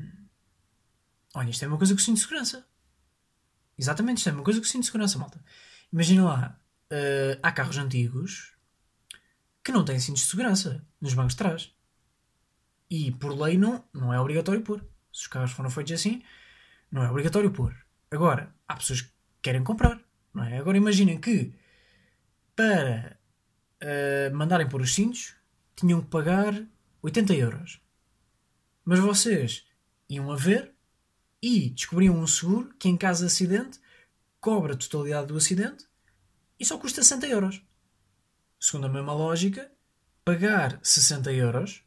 [1.34, 2.68] Olha, isto é uma coisa que sinto segurança.
[3.78, 5.42] Exatamente, isto é uma coisa que sinto segurança, malta.
[5.90, 8.54] Imagina lá, uh, há carros antigos
[9.64, 11.73] que não têm cintos de segurança nos bancos de trás.
[12.94, 14.80] E por lei não, não é obrigatório pôr.
[15.12, 16.22] Se os carros foram feitos assim,
[16.92, 17.76] não é obrigatório pôr.
[18.12, 20.00] Agora, há pessoas que querem comprar.
[20.32, 20.60] Não é?
[20.60, 21.56] Agora imaginem que
[22.56, 23.18] para
[23.82, 25.36] uh, mandarem pôr os cintos
[25.76, 26.54] tinham que pagar
[27.02, 27.82] 80 euros.
[28.86, 29.66] Mas vocês
[30.08, 30.76] iam a ver
[31.42, 33.80] e descobriam um seguro que, em caso de acidente,
[34.40, 35.88] cobra a totalidade do acidente
[36.60, 37.60] e só custa 60 euros.
[38.60, 39.72] Segundo a mesma lógica,
[40.24, 41.84] pagar 60 euros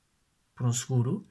[0.57, 1.29] por um seguro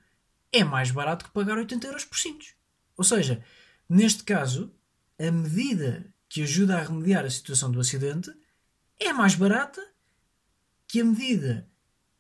[0.52, 2.54] é mais barato que pagar 80 euros por cintos.
[2.96, 3.44] Ou seja,
[3.90, 4.74] neste caso,
[5.20, 8.32] a medida que ajuda a remediar a situação do acidente
[9.00, 9.86] é mais barata
[10.88, 11.68] que a medida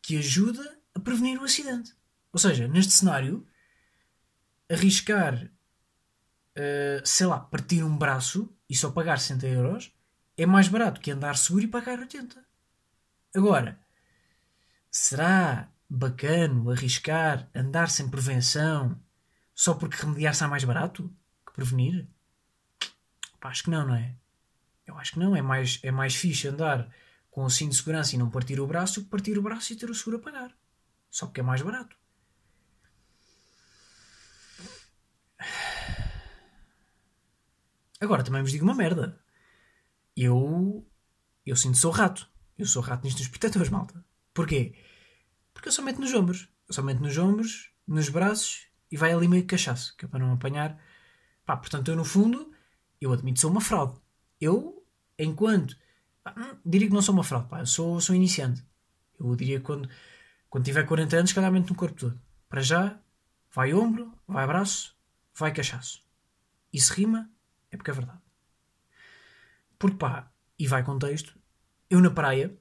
[0.02, 1.94] que ajuda a prevenir o acidente.
[2.34, 3.48] Ou seja, neste cenário,
[4.70, 9.92] arriscar, uh, sei lá, partir um braço e só pagar 60 euros
[10.38, 12.44] é mais barato que andar seguro e pagar 80.
[13.34, 13.80] Agora,
[14.92, 19.00] será bacano arriscar andar sem prevenção
[19.54, 21.14] só porque remediar sai mais barato
[21.46, 22.08] que prevenir?
[23.40, 24.16] Pá, acho que não, não é?
[24.86, 25.36] Eu acho que não.
[25.36, 26.90] É mais, é mais fixe andar
[27.32, 29.76] com o cinto de segurança e não partir o braço que partir o braço e
[29.76, 30.56] ter o seguro a pagar.
[31.10, 31.98] Só porque é mais barato.
[38.00, 39.20] Agora também vos digo uma merda.
[40.16, 40.86] Eu.
[41.46, 42.30] Eu sinto sou rato.
[42.58, 44.04] Eu sou rato nisto dos protetores, malta.
[44.34, 44.76] Porquê?
[45.66, 46.48] Porque eu só meto nos ombros.
[46.68, 50.20] Eu só meto nos ombros, nos braços e vai ali meio cachaço, que é para
[50.20, 50.80] não apanhar.
[51.44, 52.52] Pá, portanto, eu no fundo,
[53.02, 54.00] eu admito sou uma fraude.
[54.40, 54.86] Eu,
[55.18, 55.76] enquanto.
[56.24, 58.64] Pá, hum, diria que não sou uma fraude, pá, eu sou, sou iniciante.
[59.20, 59.90] Eu diria que quando,
[60.52, 62.22] quando tiver 40 anos, calhar no corpo todo.
[62.48, 63.00] Para já,
[63.52, 64.96] vai ombro, vai braço,
[65.34, 66.06] vai cachaço.
[66.72, 67.28] E se rima,
[67.72, 68.22] é porque é verdade.
[69.80, 71.36] Porque pá, e vai contexto,
[71.90, 72.56] eu na praia,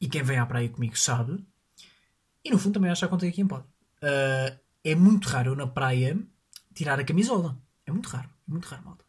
[0.00, 1.46] e quem vem à praia comigo sabe,
[2.44, 3.64] e no fundo também acho que já contei aqui em pod.
[4.02, 6.18] Uh, é muito raro eu na praia
[6.74, 7.58] tirar a camisola.
[7.86, 9.04] É muito raro, é muito raro, malta.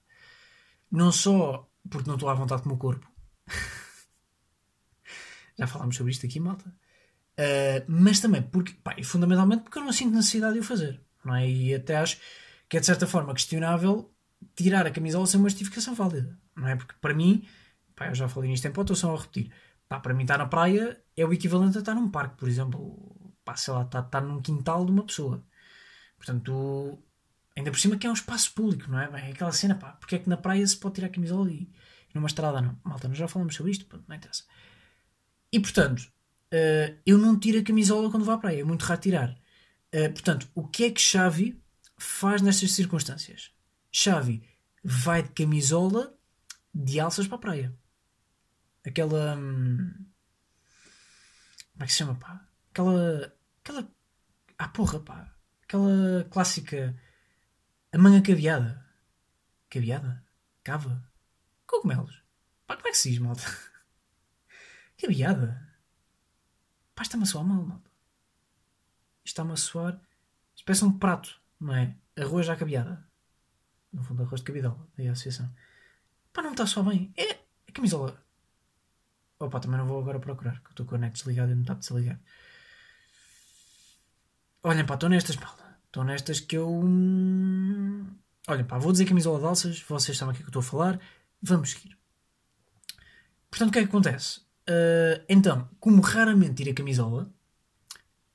[0.91, 3.08] Não só porque não estou à vontade com o meu corpo.
[5.58, 6.65] já falámos sobre isto aqui, malta.
[7.38, 11.02] Uh, mas também porque, pá, e fundamentalmente porque eu não sinto necessidade de o fazer.
[11.24, 11.50] Não é?
[11.50, 12.17] E até acho
[12.69, 14.12] que é de certa forma questionável
[14.56, 16.38] tirar a camisola sem uma justificação válida.
[16.56, 16.76] Não é?
[16.76, 17.45] Porque para mim,
[17.95, 19.52] pá, eu já falei nisto em pó, estou só a repetir.
[19.88, 23.14] Pá, para mim estar na praia é o equivalente a estar num parque, por exemplo.
[23.46, 25.46] Pá, sei lá, estar, estar num quintal de uma pessoa.
[26.18, 27.00] Portanto,
[27.56, 29.28] ainda por cima que é um espaço público, não é?
[29.28, 31.62] É aquela cena, pá, porque é que na praia se pode tirar a camisola e,
[32.10, 32.80] e numa estrada não?
[32.84, 34.44] Malta, nós já falamos sobre isto, não interessa.
[35.52, 39.02] E portanto, uh, eu não tiro a camisola quando vou à praia, é muito raro
[39.02, 39.30] tirar.
[39.94, 41.62] Uh, portanto, o que é que Xavi
[41.98, 43.52] faz nestas circunstâncias?
[43.92, 44.44] Xavi
[44.84, 46.14] vai de camisola
[46.74, 47.80] de alças para a praia.
[48.86, 49.36] Aquela.
[49.38, 49.94] Hum,
[51.74, 52.46] como é que se chama, pá?
[52.72, 53.35] Aquela.
[53.65, 53.91] Aquela.
[54.58, 55.36] Ah, porra, pá.
[55.63, 56.95] Aquela clássica.
[57.91, 58.86] A manga caveada.
[59.69, 60.23] Caveada?
[60.63, 61.04] Cava?
[61.65, 62.23] Cogumelos.
[62.67, 63.43] Pá, como é que se diz, malta?
[65.01, 65.67] Caveada?
[66.93, 67.89] Pá, está-me a soar mal, malta.
[69.23, 69.99] Está-me a soar.
[70.63, 71.97] Parece um prato, não é?
[72.15, 73.06] Arroz à caveada
[73.95, 75.49] no fundo, arroz de cabidela, daí a associação.
[76.34, 77.13] Pá, não me está só bem.
[77.15, 77.32] É
[77.67, 78.21] a camisola.
[79.39, 81.73] Opa, também não vou agora procurar, que estou com a net desligada e não está
[81.73, 82.19] a desligar.
[84.65, 85.56] Olhem, pá, estou nestas, pá.
[85.86, 86.67] Estou nestas que eu.
[86.67, 88.04] Hum,
[88.47, 90.62] olhem, pá, vou dizer camisola de alças, vocês sabem o que é que eu estou
[90.62, 90.99] a falar,
[91.39, 91.95] vamos seguir.
[93.47, 94.39] Portanto, o que é que acontece?
[94.67, 97.32] Uh, então, como raramente tira camisola,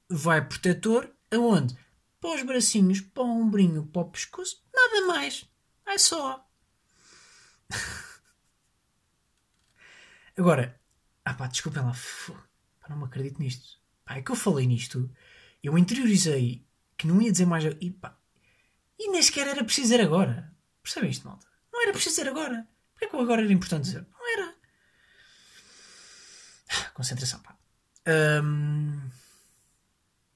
[0.09, 1.77] vai protetor aonde?
[2.21, 5.51] Para os bracinhos, para o ombrinho, para o pescoço, nada mais.
[5.85, 6.49] É só.
[10.39, 10.81] Agora,
[11.25, 13.81] ah pá, desculpem lá, pá, não me acredito nisto.
[14.05, 15.11] Pá, é que eu falei nisto,
[15.63, 16.65] eu interiorizei
[16.97, 17.65] que não ia dizer mais.
[17.65, 18.17] E, pá,
[18.99, 20.53] e nem sequer era preciso dizer agora.
[20.83, 21.47] Percebem isto, malta?
[21.73, 22.67] Não era preciso dizer agora.
[22.93, 24.07] Porquê que o agora era importante dizer?
[24.13, 24.55] Não era.
[26.95, 27.57] Concentração, pá.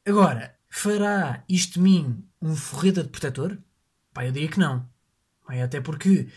[0.07, 3.59] Agora, fará isto de mim um forreta de protetor?
[4.13, 4.89] Pá, eu diria que não.
[5.47, 6.29] Até porque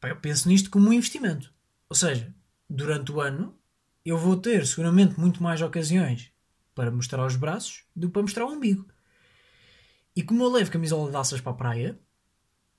[0.00, 1.52] pá, eu penso nisto como um investimento.
[1.88, 2.34] Ou seja,
[2.68, 3.56] durante o ano
[4.04, 6.32] eu vou ter seguramente muito mais ocasiões
[6.78, 8.86] para mostrar os braços do que para mostrar o umbigo.
[10.14, 12.00] E como eu levo camisola de alças para a praia,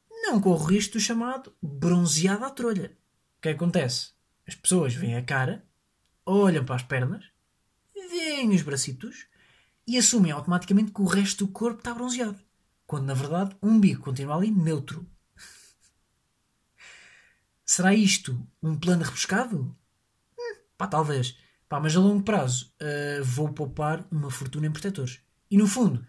[0.10, 2.98] não corro risco do chamado bronzeado à trolha.
[3.38, 4.14] O que acontece?
[4.48, 5.68] As pessoas veem a cara,
[6.26, 7.26] olham para as pernas,
[7.94, 9.28] veem os bracitos
[9.86, 12.40] e assumem automaticamente que o resto do corpo está bronzeado.
[12.88, 15.06] Quando na verdade o umbigo continua ali neutro.
[17.66, 19.76] Será isto um plano rebuscado?
[20.40, 21.36] Hum, pá, talvez.
[21.70, 25.22] Pá, mas a longo prazo uh, vou poupar uma fortuna em protetores.
[25.52, 26.04] E no fundo,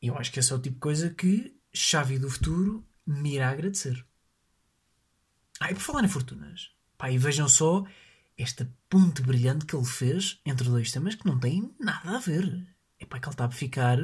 [0.00, 3.50] eu acho que esse é o tipo de coisa que Xavi do futuro me irá
[3.50, 4.04] agradecer.
[5.60, 7.84] Ah, e por falar em fortunas, pá, e vejam só
[8.36, 12.66] esta ponte brilhante que ele fez entre dois temas que não têm nada a ver.
[12.98, 13.98] É pá, que ele está a ficar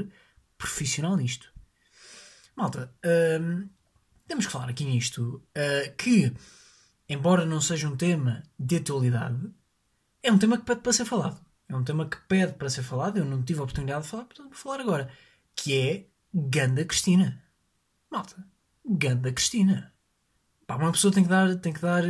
[0.59, 1.51] profissional nisto.
[2.55, 2.95] Malta,
[3.41, 3.69] hum,
[4.29, 6.33] temos que falar aqui nisto uh, que,
[7.09, 9.51] embora não seja um tema de atualidade,
[10.27, 11.41] é um tema que pede para ser falado.
[11.69, 13.19] É um tema que pede para ser falado.
[13.19, 15.11] Eu não tive a oportunidade de falar, portanto vou falar agora.
[15.55, 17.43] Que é Ganda Cristina.
[18.11, 18.45] Malta,
[18.85, 19.93] Ganda Cristina.
[20.69, 22.03] Uma pessoa tem que dar, tem que dar,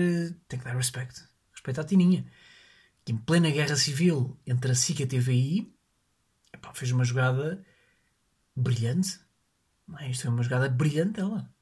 [0.49, 1.29] tem que dar respeito.
[1.53, 2.27] Respeito à Tininha.
[3.05, 5.75] Que em plena guerra civil entre a SIC e a TVI,
[6.53, 7.65] epá, fez uma jogada
[8.57, 9.21] brilhante.
[9.87, 10.11] Não é?
[10.11, 11.53] Isto foi uma jogada brilhante dela.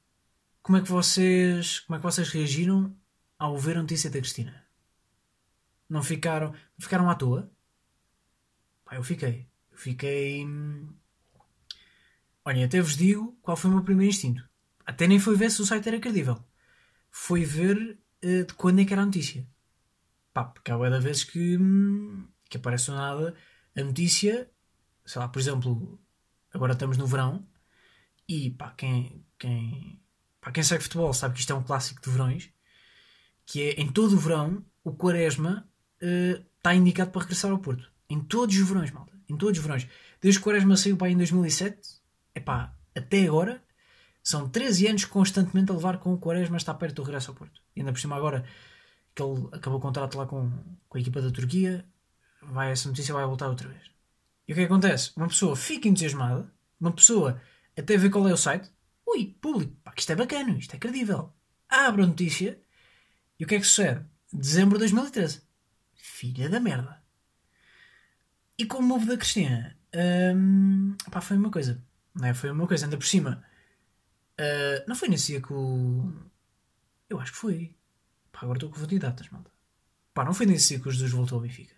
[0.63, 2.95] Como é que vocês, como é que vocês reagiram
[3.37, 4.64] ao ver a notícia da Cristina?
[5.89, 7.51] Não ficaram, ficaram à toa?
[8.83, 9.47] Pá, eu fiquei.
[9.71, 10.45] Eu fiquei.
[10.45, 10.87] Hum,
[12.43, 14.47] olha, até vos digo qual foi o meu primeiro instinto.
[14.85, 16.43] Até nem foi ver se o site era credível.
[17.11, 19.47] Foi ver uh, de quando é que era a notícia.
[20.33, 23.35] Pá, porque há da vezes que, hum, que aparece nada
[23.75, 24.49] a notícia,
[25.05, 25.99] sei lá, por exemplo,
[26.53, 27.45] agora estamos no verão
[28.27, 30.01] e pá, quem, quem,
[30.41, 32.51] pá, quem segue futebol sabe que isto é um clássico de verões,
[33.45, 35.69] que é em todo o verão o Quaresma
[36.01, 37.91] uh, está indicado para regressar ao Porto.
[38.09, 39.13] Em todos os verões, malta.
[39.29, 39.87] Em todos os verões.
[40.21, 41.77] Desde que o Quaresma saiu para aí em 2007,
[42.33, 43.63] epá, até agora,
[44.23, 47.61] são 13 anos constantemente a levar com o Quaresma está perto do regresso ao Porto.
[47.75, 48.45] E ainda por cima agora
[49.13, 50.51] que ele acabou o contrato lá com,
[50.89, 51.85] com a equipa da Turquia,
[52.41, 53.83] vai, essa notícia vai voltar outra vez.
[54.47, 55.11] E o que, é que acontece?
[55.15, 57.41] Uma pessoa fica entusiasmada, uma pessoa
[57.77, 58.69] até vê qual é o site,
[59.05, 61.31] ui, público, pá, isto é bacana, isto é credível.
[61.69, 62.59] Abre a notícia
[63.39, 64.05] e o que é que sucede?
[64.31, 65.41] Dezembro de 2013.
[66.05, 67.01] Filha da merda.
[68.57, 69.75] E com o move da Cristina,
[70.35, 71.83] hum, pá, foi uma coisa.
[72.13, 72.33] Não é?
[72.33, 73.43] Foi uma coisa, ainda por cima.
[74.39, 76.13] Uh, não foi nesse dia que o.
[77.09, 77.75] Eu acho que foi.
[78.31, 79.51] Pá, agora estou com datas, malta.
[80.13, 81.75] Pá, não foi nesse dia que o Jesus voltou ao Benfica.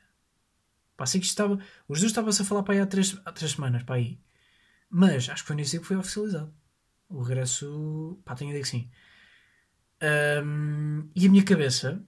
[0.98, 1.58] Pá, sei que estava.
[1.88, 4.20] O Jesus estava-se a falar para aí há três, há três semanas, para aí.
[4.90, 6.54] Mas acho que foi nesse dia que foi oficializado.
[7.10, 8.20] O regresso.
[8.26, 8.92] Pá, tenho a ideia que sim.
[10.44, 12.06] Um, e a minha cabeça.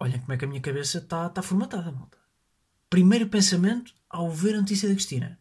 [0.00, 2.26] Olha como é que a minha cabeça está tá formatada, malta
[2.88, 5.38] primeiro pensamento ao ver a notícia da Cristina.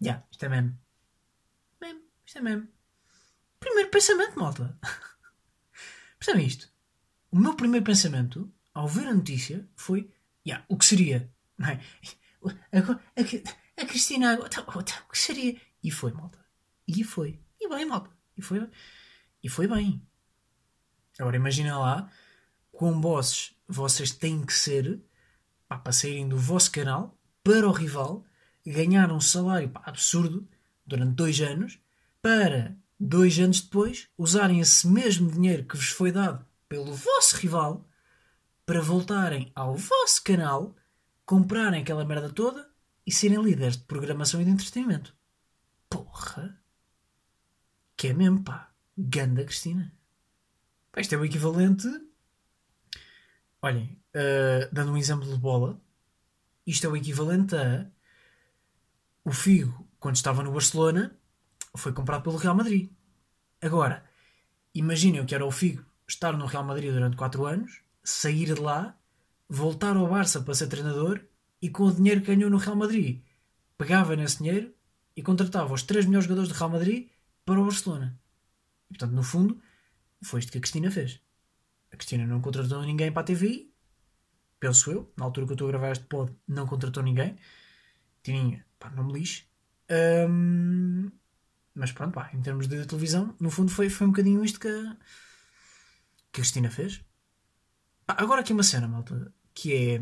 [0.00, 0.78] Já, yeah, isto é mesmo.
[1.80, 2.68] Mesmo, isto é mesmo.
[3.60, 4.78] Primeiro pensamento, malta.
[6.18, 6.70] Percebem isto?
[7.30, 10.10] O meu primeiro pensamento ao ver a notícia foi:
[10.46, 11.32] yeah, o que seria?
[11.58, 11.80] Não é?
[12.72, 14.48] a, a, Cristina agora.
[14.48, 15.60] Então, então, o que seria?
[15.82, 16.38] E foi, malta.
[16.86, 17.40] E foi.
[17.60, 18.10] E bem, malta.
[18.36, 18.68] E foi,
[19.42, 20.06] e foi bem.
[21.18, 22.10] Agora imagina lá
[22.72, 25.00] quão bosses vocês têm que ser
[25.68, 28.24] pá, para saírem do vosso canal para o rival,
[28.66, 30.48] ganhar um salário pá, absurdo
[30.86, 31.78] durante dois anos,
[32.22, 37.86] para dois anos depois usarem esse mesmo dinheiro que vos foi dado pelo vosso rival
[38.64, 40.74] para voltarem ao vosso canal,
[41.26, 42.68] comprarem aquela merda toda
[43.06, 45.14] e serem líderes de programação e de entretenimento.
[45.88, 46.58] Porra!
[47.96, 48.72] Que é mesmo, pá.
[48.96, 49.92] Ganda Cristina.
[50.96, 51.88] Isto é o equivalente.
[53.64, 55.80] Olhem, uh, dando um exemplo de bola,
[56.66, 57.86] isto é o equivalente a
[59.24, 61.16] o Figo, quando estava no Barcelona,
[61.74, 62.90] foi comprado pelo Real Madrid.
[63.62, 64.04] Agora,
[64.74, 68.60] imaginem o que era o Figo estar no Real Madrid durante 4 anos, sair de
[68.60, 68.98] lá,
[69.48, 71.22] voltar ao Barça para ser treinador
[71.62, 73.22] e com o dinheiro que ganhou no Real Madrid,
[73.78, 74.74] pegava nesse dinheiro
[75.16, 77.08] e contratava os três melhores jogadores do Real Madrid
[77.46, 78.20] para o Barcelona.
[78.90, 79.58] E, portanto, no fundo,
[80.22, 81.23] foi isto que a Cristina fez.
[81.94, 83.74] A Cristina não contratou ninguém para a TV
[84.64, 87.36] penso eu, na altura que eu estou a gravar este pod, não contratou ninguém.
[88.22, 89.44] Tininha, pá, não me lixe.
[90.30, 91.10] Um,
[91.74, 94.68] mas pronto, pá, em termos de televisão, no fundo foi, foi um bocadinho isto que
[94.68, 94.96] a,
[96.32, 97.04] que a Cristina fez.
[98.06, 100.00] Pá, agora aqui uma cena, malta, que é.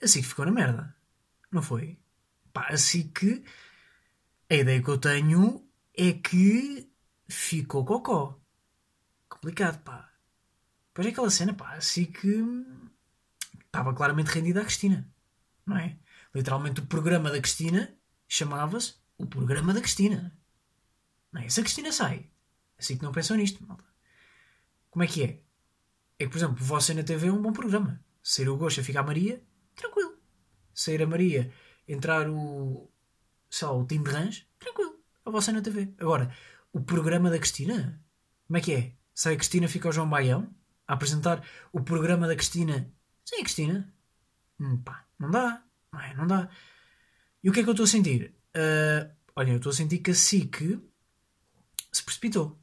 [0.00, 0.94] Assim que ficou na merda.
[1.50, 1.98] Não foi?
[2.52, 3.42] Pá, assim que.
[4.48, 6.88] A ideia que eu tenho é que
[7.28, 8.40] ficou cocó.
[9.40, 10.12] Complicado, pá.
[10.88, 12.44] Depois é aquela cena, pá, assim que
[13.66, 15.08] estava claramente rendida à Cristina,
[15.64, 15.96] não é?
[16.34, 20.36] Literalmente o programa da Cristina chamava-se o programa da Cristina.
[21.32, 21.48] Não é?
[21.48, 22.28] Se a Cristina sai,
[22.76, 23.84] assim que não pensam nisto, malta.
[24.90, 25.42] Como é que é?
[26.18, 28.04] É que, por exemplo, você na TV é um bom programa.
[28.20, 29.40] Sair o Gosto a ficar a Maria,
[29.76, 30.18] tranquilo.
[30.74, 31.52] Sair a Maria,
[31.86, 32.90] entrar o.
[33.48, 34.98] sei lá, o Tim de Rãs, tranquilo.
[35.24, 35.94] A você na TV.
[35.98, 36.34] Agora,
[36.72, 38.02] o programa da Cristina,
[38.48, 38.97] como é que é?
[39.18, 40.48] Sai a Cristina, fica o João Baião,
[40.86, 42.88] a apresentar o programa da Cristina.
[43.24, 43.92] Sim, Cristina.
[44.60, 45.60] Hum, pá, não dá.
[45.92, 46.48] Não, é, não dá.
[47.42, 48.32] E o que é que eu estou a sentir?
[48.54, 50.80] Uh, olha, eu estou a sentir que a SIC
[51.90, 52.56] se precipitou.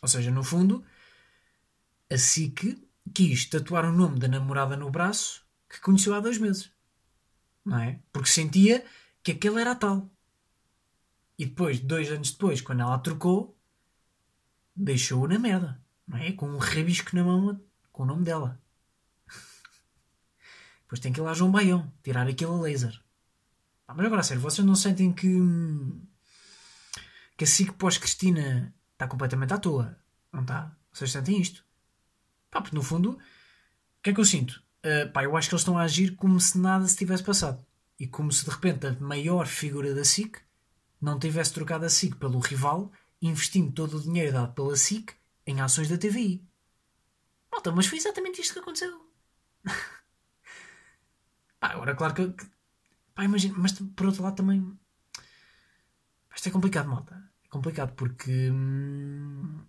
[0.00, 0.84] Ou seja, no fundo,
[2.08, 2.80] a SIC
[3.12, 6.70] quis tatuar o nome da namorada no braço que conheceu há dois meses.
[7.64, 7.98] Não é?
[8.12, 8.84] Porque sentia
[9.20, 10.08] que aquele era a tal.
[11.36, 13.58] E depois, dois anos depois, quando ela a trocou,
[14.74, 16.32] deixou-o na merda não é?
[16.32, 17.60] Com um rabisco na mão
[17.90, 18.60] com o nome dela.
[20.82, 23.00] Depois tem que ir lá João Baião, tirar aquele laser.
[23.86, 25.38] Pá, mas agora a sério, vocês não sentem que.
[27.36, 29.98] que a SIC pós-Cristina está completamente à toa?
[30.32, 30.76] Não está?
[30.92, 31.64] Vocês sentem isto?
[32.50, 33.18] Pá, porque no fundo, o
[34.02, 34.62] que é que eu sinto?
[34.84, 37.64] Uh, pá, eu acho que eles estão a agir como se nada se tivesse passado.
[37.98, 40.38] E como se de repente a maior figura da SIC
[41.00, 42.92] não tivesse trocado a SIC pelo rival,
[43.22, 45.14] investindo todo o dinheiro dado pela SIC
[45.46, 46.44] em ações da TVI.
[47.50, 49.08] Malta, mas foi exatamente isto que aconteceu.
[51.60, 52.34] pá, agora, claro que.
[53.14, 54.76] Pá, imagina, mas por outro lado também.
[56.34, 57.30] Isto é complicado, malta.
[57.44, 58.50] É complicado porque.
[58.50, 59.64] Hum,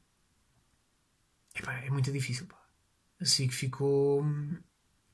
[1.53, 2.59] epá, é muito difícil, pá.
[3.19, 4.23] Assim que ficou.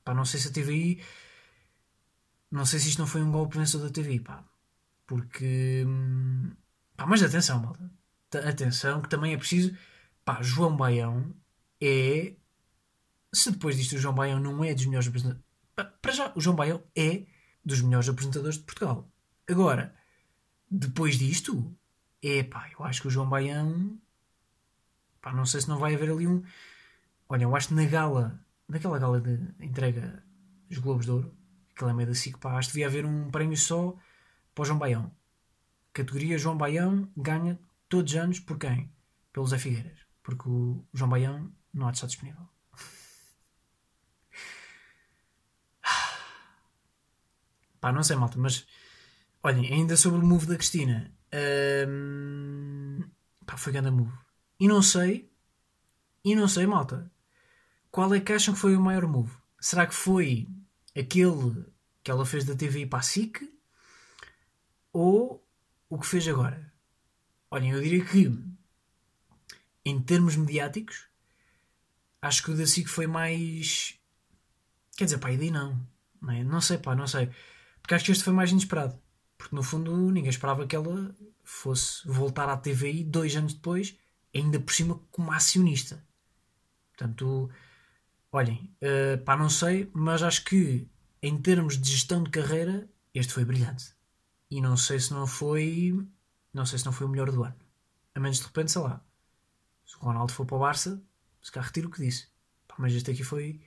[0.04, 1.04] Pá, não sei se a TVI.
[2.52, 4.46] Não sei se isto não foi um golpe vencedor da TVI, pá.
[5.08, 5.84] Porque.
[5.88, 6.52] Hum,
[6.96, 7.99] pá, mas atenção, malta.
[8.38, 9.76] Atenção, que também é preciso.
[10.24, 11.34] Pá, João Baião
[11.82, 12.34] é.
[13.34, 15.46] Se depois disto o João Baião não é dos melhores apresentadores.
[16.02, 17.26] Para já, o João Baião é
[17.64, 19.10] dos melhores apresentadores de Portugal.
[19.48, 19.96] Agora,
[20.70, 21.76] depois disto,
[22.22, 24.00] é pá, eu acho que o João Baião.
[25.22, 26.44] Pá, não sei se não vai haver ali um.
[27.28, 30.24] Olha, eu acho que na gala, naquela gala de entrega
[30.70, 31.36] dos Globos de Ouro,
[31.72, 33.96] aquela é meio da SIC, pá, acho que devia haver um prémio só
[34.54, 35.12] para o João Baião.
[35.94, 37.60] Categoria João Baião ganha
[37.90, 38.92] todos os anos por quem?
[39.34, 40.00] Pelo Zé Figueiras.
[40.24, 42.48] Porque o João Baião não há de estar disponível.
[47.82, 48.66] Pá, não sei, malta, mas
[49.44, 51.12] olhem, ainda sobre o move da Cristina.
[51.88, 53.04] Hum,
[53.46, 54.18] pá, foi grande move.
[54.60, 55.32] E não sei,
[56.24, 57.12] e não sei, malta,
[57.92, 59.32] qual é que acham que foi o maior move?
[59.60, 60.48] Será que foi
[60.98, 61.66] aquele
[62.04, 63.42] que ela fez da TV para a SIC?
[64.92, 65.46] Ou
[65.90, 66.72] o que fez agora?
[67.52, 68.32] Olhem, eu diria que
[69.84, 71.08] em termos mediáticos,
[72.22, 73.96] acho que o da SIC foi mais.
[74.96, 75.88] Quer dizer, pá, ideia não.
[76.22, 76.44] Não, é?
[76.44, 77.30] não sei, pá, não sei.
[77.82, 79.00] Porque acho que este foi mais inesperado.
[79.38, 83.98] Porque no fundo ninguém esperava que ela fosse voltar à TVI dois anos depois,
[84.36, 86.06] ainda por cima como acionista.
[86.90, 87.50] Portanto,
[88.32, 90.88] olhem, uh, pá, não sei, mas acho que
[91.22, 93.94] em termos de gestão de carreira, este foi brilhante.
[94.52, 95.96] E não sei se não foi.
[96.54, 97.56] Não sei se não foi o melhor do ano.
[98.16, 99.04] A menos de repente, sei lá.
[99.86, 101.04] Se o Ronaldo for para o Barça,
[101.42, 102.28] se cá retiro o que disse.
[102.68, 103.62] Pá, mas este aqui foi.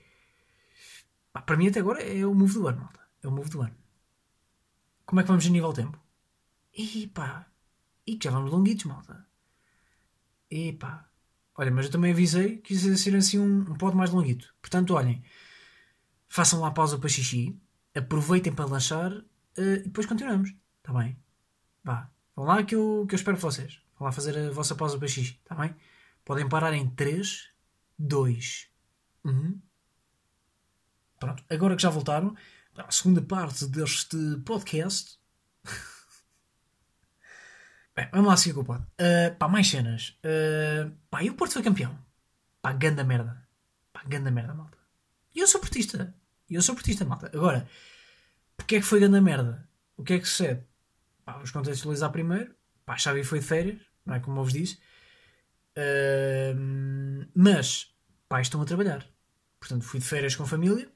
[1.33, 3.01] Pá, para mim, até agora, é o move do ano, malta.
[3.22, 3.76] É o move do ano.
[5.07, 6.01] Como é que vamos a nível tempo?
[6.72, 7.47] E pá.
[8.07, 9.26] E que já vamos longuitos, malta.
[10.51, 11.09] E pá.
[11.55, 14.55] Olha, mas eu também avisei que ia ser assim um, um pod mais longuito.
[14.61, 15.22] Portanto, olhem.
[16.28, 17.59] Façam lá pausa para xixi.
[17.95, 19.12] Aproveitem para lanchar.
[19.12, 20.55] Uh, e depois continuamos.
[20.78, 21.18] Está bem?
[21.85, 22.12] Vá.
[22.35, 23.80] Vão lá que eu, que eu espero vocês.
[23.99, 25.39] Vão lá fazer a vossa pausa para xixi.
[25.43, 25.74] Está bem?
[26.24, 27.51] Podem parar em 3,
[27.99, 28.68] 2,
[29.24, 29.61] 1.
[31.18, 31.45] Pronto.
[31.49, 32.35] Agora que já voltaram,
[32.76, 35.18] a segunda parte deste podcast.
[37.95, 38.83] Bem, vamos lá seguir com o pod.
[38.83, 40.18] Uh, pá, mais cenas.
[40.24, 41.97] Uh, pá, e o Porto foi campeão?
[42.62, 43.47] Pá, ganda merda.
[43.93, 44.78] Pá, ganda merda, malta.
[45.35, 46.14] E eu sou portista.
[46.49, 47.30] E eu sou portista, malta.
[47.35, 47.68] Agora,
[48.57, 49.68] porque é que foi ganda merda?
[49.97, 50.64] O que é que sucede?
[51.25, 52.55] Pá, vamos contextualizar primeiro.
[52.85, 54.79] Pá, Xavi foi de férias, não é como vos disse.
[55.77, 57.95] Uh, mas,
[58.29, 59.07] pais estão a trabalhar.
[59.59, 60.91] Portanto, fui de férias com família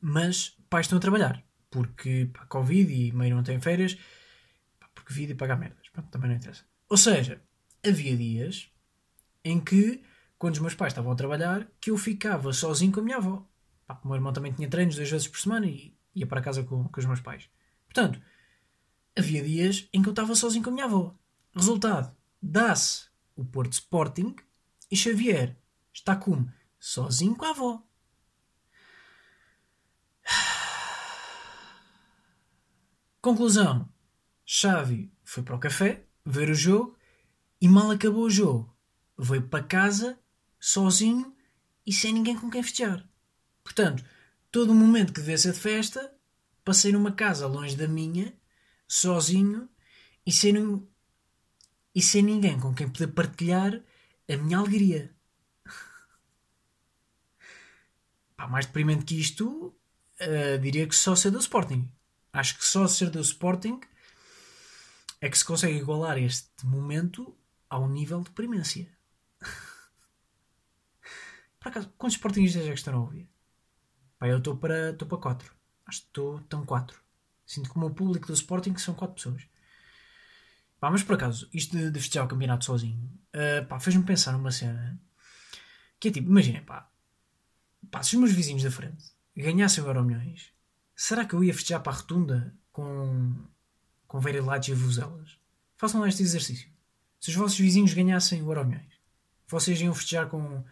[0.00, 1.42] mas pais estão a trabalhar.
[1.70, 3.96] Porque pá, Covid e meio não têm férias,
[4.78, 5.88] pá, porque vida e pagar merdas.
[5.90, 6.64] Pronto, também não interessa.
[6.88, 7.40] Ou seja,
[7.86, 8.70] havia dias
[9.44, 10.02] em que,
[10.38, 13.46] quando os meus pais estavam a trabalhar, que eu ficava sozinho com a minha avó.
[13.86, 16.62] Pá, o meu irmão também tinha treinos duas vezes por semana e ia para casa
[16.62, 17.48] com, com os meus pais.
[17.86, 18.20] Portanto,
[19.16, 21.14] havia dias em que eu estava sozinho com a minha avó.
[21.54, 24.34] Resultado, dá-se o Porto Sporting
[24.90, 25.56] e Xavier
[25.92, 26.50] está como?
[26.78, 27.82] Sozinho com a avó.
[33.20, 33.88] Conclusão:
[34.44, 36.96] Xavi foi para o café ver o jogo
[37.60, 38.74] e mal acabou o jogo,
[39.18, 40.18] veio para casa
[40.58, 41.34] sozinho
[41.86, 43.06] e sem ninguém com quem festejar.
[43.62, 44.04] Portanto,
[44.50, 46.12] todo o momento que devia ser de festa,
[46.64, 48.34] passei numa casa longe da minha,
[48.90, 49.68] sozinho
[50.26, 50.88] e sem,
[51.94, 53.80] e sem ninguém com quem poder partilhar
[54.28, 55.14] a minha alegria.
[58.36, 59.72] Pá, mais deprimente que isto,
[60.20, 61.88] uh, diria que só ser do Sporting.
[62.32, 63.80] Acho que só ser do Sporting
[65.20, 67.36] é que se consegue igualar este momento
[67.68, 68.90] ao nível de premência.
[71.60, 73.30] Por acaso, quantos Sportingistas é que estão a ouvir?
[74.18, 75.54] Pá, eu estou para, estou para 4.
[75.86, 77.09] Acho que estou, estão 4.
[77.50, 79.42] Sinto que o meu público do Sporting são 4 pessoas.
[80.78, 82.96] Pá, mas por acaso, isto de, de festejar o campeonato sozinho,
[83.34, 85.00] uh, fez-me pensar numa cena
[85.98, 86.88] que é tipo, imaginem, pá,
[87.90, 89.04] pá, se os meus vizinhos da frente
[89.36, 90.52] ganhassem o Euro Milhões,
[90.94, 93.34] será que eu ia festejar para a rotunda com,
[94.06, 95.36] com very lights e vuzelas?
[95.76, 96.70] Façam este exercício.
[97.18, 98.94] Se os vossos vizinhos ganhassem o Euro Milhões,
[99.48, 100.64] vocês iam festejar com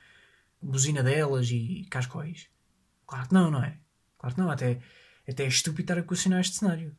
[0.62, 2.48] buzina delas e cascóis?
[3.04, 3.76] Claro que não, não é?
[4.16, 4.80] Claro que não, até,
[5.28, 6.96] até é estúpido estar a questionar este cenário.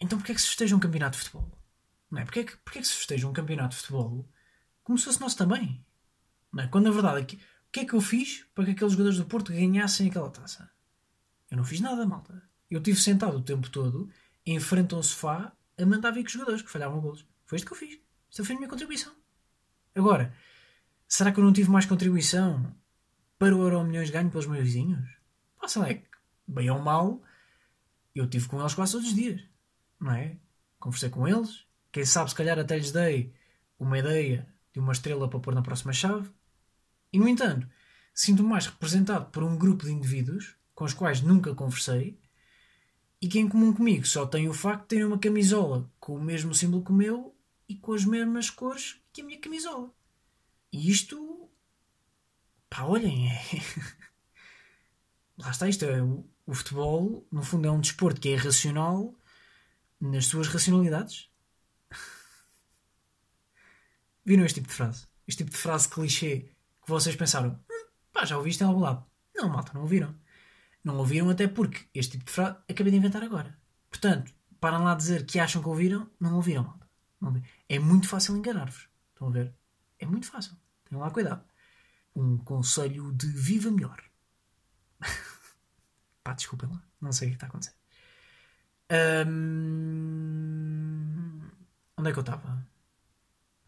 [0.00, 1.50] Então porquê é que se festeja um campeonato de futebol?
[2.10, 2.24] Não é?
[2.24, 4.28] Porquê é que, porquê é que se festeja um campeonato de futebol
[4.82, 5.84] como se fosse nosso também?
[6.52, 6.68] Não é?
[6.68, 7.26] Quando na verdade, o
[7.70, 10.70] que é que eu fiz para que aqueles jogadores do Porto ganhassem aquela taça?
[11.50, 12.42] Eu não fiz nada, malta.
[12.70, 14.10] Eu estive sentado o tempo todo
[14.46, 17.26] em frente a um sofá a mandar vir com os jogadores que falhavam golos.
[17.44, 17.98] Foi isto que eu fiz.
[18.30, 19.12] Esta foi a minha contribuição.
[19.94, 20.34] Agora,
[21.06, 22.74] será que eu não tive mais contribuição
[23.38, 25.06] para o Euro Milhões ganho pelos meus vizinhos?
[25.58, 26.02] Pá, sei lá, é
[26.46, 27.22] bem ou mal,
[28.14, 29.42] eu tive com eles quase todos os dias.
[30.00, 30.36] Não é?
[30.78, 31.66] Conversei com eles.
[31.92, 33.32] Quem sabe, se calhar até lhes dei
[33.78, 36.30] uma ideia de uma estrela para pôr na próxima chave.
[37.12, 37.68] E, no entanto,
[38.14, 42.20] sinto-me mais representado por um grupo de indivíduos com os quais nunca conversei
[43.20, 46.22] e que em comum comigo só têm o facto de terem uma camisola com o
[46.22, 47.34] mesmo símbolo que o meu
[47.68, 49.92] e com as mesmas cores que a minha camisola.
[50.72, 51.50] E isto.
[52.70, 53.40] pá, olhem, é.
[55.38, 56.02] Lá está, isto é.
[56.02, 59.14] O, o futebol, no fundo, é um desporto que é irracional
[60.00, 61.30] nas suas racionalidades.
[64.24, 65.06] Viram este tipo de frase?
[65.26, 66.50] Este tipo de frase clichê
[66.82, 69.04] que vocês pensaram, hum, pá, já ouviste em algum lado.
[69.34, 70.14] Não, malta, não ouviram.
[70.82, 73.56] Não ouviram até porque este tipo de frase acabei de inventar agora.
[73.90, 76.88] Portanto, param lá dizer que acham que ouviram, não ouviram, malta.
[77.20, 77.46] Não ouviram.
[77.68, 78.88] É muito fácil enganar-vos.
[79.10, 79.54] Estão a ver?
[79.98, 80.56] É muito fácil.
[80.88, 81.44] Tenham lá cuidado.
[82.14, 84.07] Um conselho de viva melhor.
[86.24, 86.82] Pá, desculpem lá.
[87.00, 87.74] Não sei o que está a acontecer.
[89.26, 90.18] Hum...
[91.96, 92.66] Onde é que eu estava?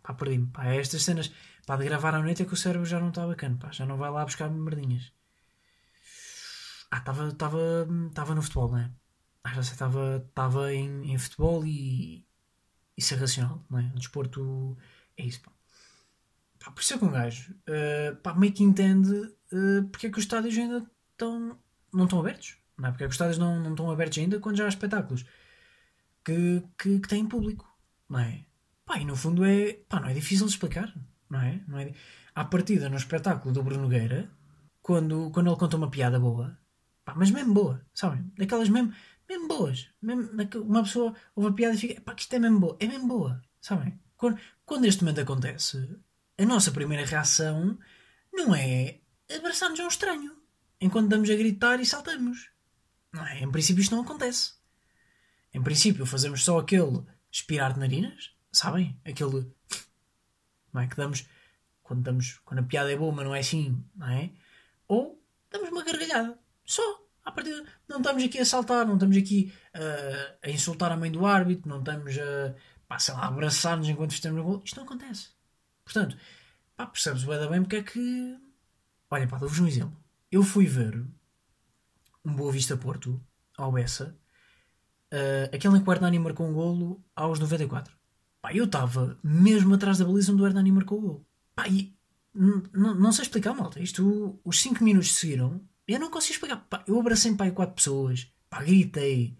[0.02, 0.46] Pá, perdi-me.
[0.48, 1.32] Pá, é estas cenas.
[1.66, 3.56] Pá, de gravar à noite é que o cérebro já não está bacana.
[3.58, 5.12] Pá, já não vai lá buscar merdinhas.
[6.90, 8.90] Ah, estava no futebol, não é?
[9.44, 12.26] Ah, já sei, estava em, em futebol e
[12.96, 13.90] isso é racional, não é?
[13.94, 14.76] O desporto
[15.16, 15.50] é isso, pá.
[16.58, 20.10] pá por isso é que um gajo uh, pá, meio que entende uh, porque é
[20.10, 20.86] que os estádios ainda
[21.24, 21.58] estão,
[21.92, 22.92] não estão abertos, não é?
[22.92, 25.24] Porque é os estádios não, não estão abertos ainda quando já há espetáculos
[26.24, 27.66] que, que, que têm público,
[28.08, 28.44] não é?
[28.84, 30.92] Pá, e no fundo é, pá, não é difícil de explicar,
[31.28, 31.60] não é?
[31.68, 31.92] Não é
[32.34, 34.30] à partida no espetáculo do Bruno Nogueira,
[34.82, 36.58] quando, quando ele conta uma piada boa,
[37.04, 38.30] Pá, mas mesmo boa, sabem?
[38.36, 38.92] Daquelas mesmo,
[39.28, 39.88] mesmo boas.
[40.00, 40.30] Mesmo,
[40.64, 42.76] uma pessoa ouve a piada e fica, pá, que isto é mesmo boa.
[42.78, 43.98] É mesmo boa, sabem?
[44.16, 45.98] Quando, quando este momento acontece,
[46.38, 47.78] a nossa primeira reação
[48.32, 49.00] não é
[49.34, 50.39] abraçar-nos a um estranho
[50.80, 52.50] enquanto damos a gritar e saltamos.
[53.12, 53.40] Não é?
[53.40, 54.54] Em princípio isto não acontece.
[55.52, 58.98] Em princípio fazemos só aquele expirar de narinas, sabem?
[59.04, 59.50] Aquele
[60.72, 60.86] não é?
[60.86, 61.26] que damos
[61.90, 64.30] quando, damos, quando a piada é boa, mas não é assim, não é?
[64.86, 65.20] Ou
[65.50, 66.38] damos uma gargalhada.
[66.64, 66.82] Só.
[67.22, 67.50] A partir
[67.86, 71.68] não estamos aqui a saltar, não estamos aqui uh, a insultar a mãe do árbitro,
[71.68, 72.54] não estamos a,
[72.88, 74.62] pá, sei lá, abraçar-nos enquanto estamos no gol.
[74.64, 75.30] Isto não acontece.
[75.84, 76.16] Portanto,
[76.76, 78.38] pá, percebes bem, bem porque é que.
[79.10, 79.99] Olha, pá, dou-vos um exemplo.
[80.30, 81.04] Eu fui ver
[82.24, 83.20] um Boa Vista Porto,
[83.56, 84.16] ao Bessa,
[85.12, 87.94] uh, aquele em que o Hernani marcou um golo aos 94.
[88.40, 91.26] Pá, eu estava mesmo atrás da baliza onde o Hernani marcou o golo.
[91.54, 91.94] Pá, e
[92.32, 93.80] não sei explicar, malta.
[93.80, 95.60] Isto, os 5 minutos seguiram
[95.94, 96.56] eu não consigo explicar.
[96.68, 99.36] Pá, eu abracei para aí quatro pessoas, pá, gritei,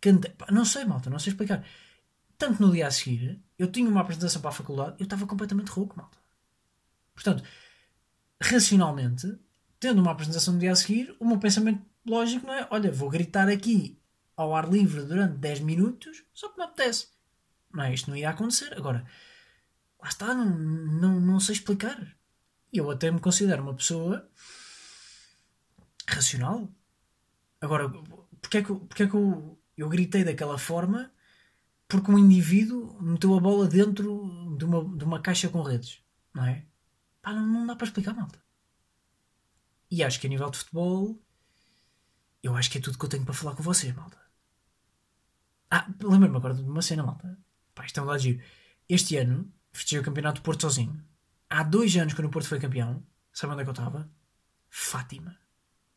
[0.00, 1.64] cantei, pá, não sei, malta, não sei explicar.
[2.38, 5.70] Tanto no dia a seguir, eu tinha uma apresentação para a faculdade, eu estava completamente
[5.70, 6.18] rouco, malta.
[7.14, 7.42] Portanto,
[8.40, 9.38] racionalmente,
[9.78, 13.10] tendo uma apresentação no dia a seguir, o meu pensamento lógico não é: olha, vou
[13.10, 14.00] gritar aqui
[14.36, 17.08] ao ar livre durante 10 minutos, só que me apetece.
[17.72, 17.94] Não é?
[17.94, 18.74] Isto não ia acontecer.
[18.74, 19.04] Agora,
[20.00, 22.16] lá está, não, não, não sei explicar.
[22.72, 24.28] Eu até me considero uma pessoa
[26.08, 26.70] racional.
[27.60, 27.88] Agora,
[28.40, 31.10] porque é que, porque é que eu, eu gritei daquela forma?
[31.88, 36.02] Porque um indivíduo meteu a bola dentro de uma, de uma caixa com redes,
[36.34, 36.64] não é?
[37.22, 38.45] Pá, não, não dá para explicar, malta.
[39.90, 41.20] E acho que a nível de futebol,
[42.42, 44.20] eu acho que é tudo que eu tenho para falar com vocês, malta.
[45.70, 47.38] Ah, lembro-me agora de uma cena, malta.
[47.74, 48.42] Pá, isto é um lado giro.
[48.88, 51.04] Este ano, festejei o campeonato do Porto sozinho.
[51.48, 53.04] Há dois anos que o Porto foi campeão.
[53.32, 54.10] Sabe onde é que eu estava?
[54.68, 55.38] Fátima.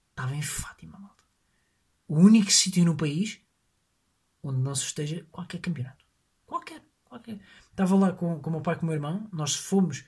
[0.09, 1.23] Estava em Fátima, malta.
[2.07, 3.39] O único sítio no país
[4.41, 6.05] onde não se esteja qualquer campeonato.
[6.45, 7.39] Qualquer, qualquer.
[7.69, 9.29] Estava lá com, com o meu pai e com o meu irmão.
[9.31, 10.03] Nós fomos,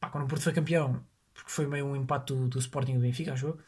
[0.00, 1.04] pá, quando o Porto foi campeão,
[1.34, 3.58] porque foi meio um empate do, do Sporting do Benfica, acho eu.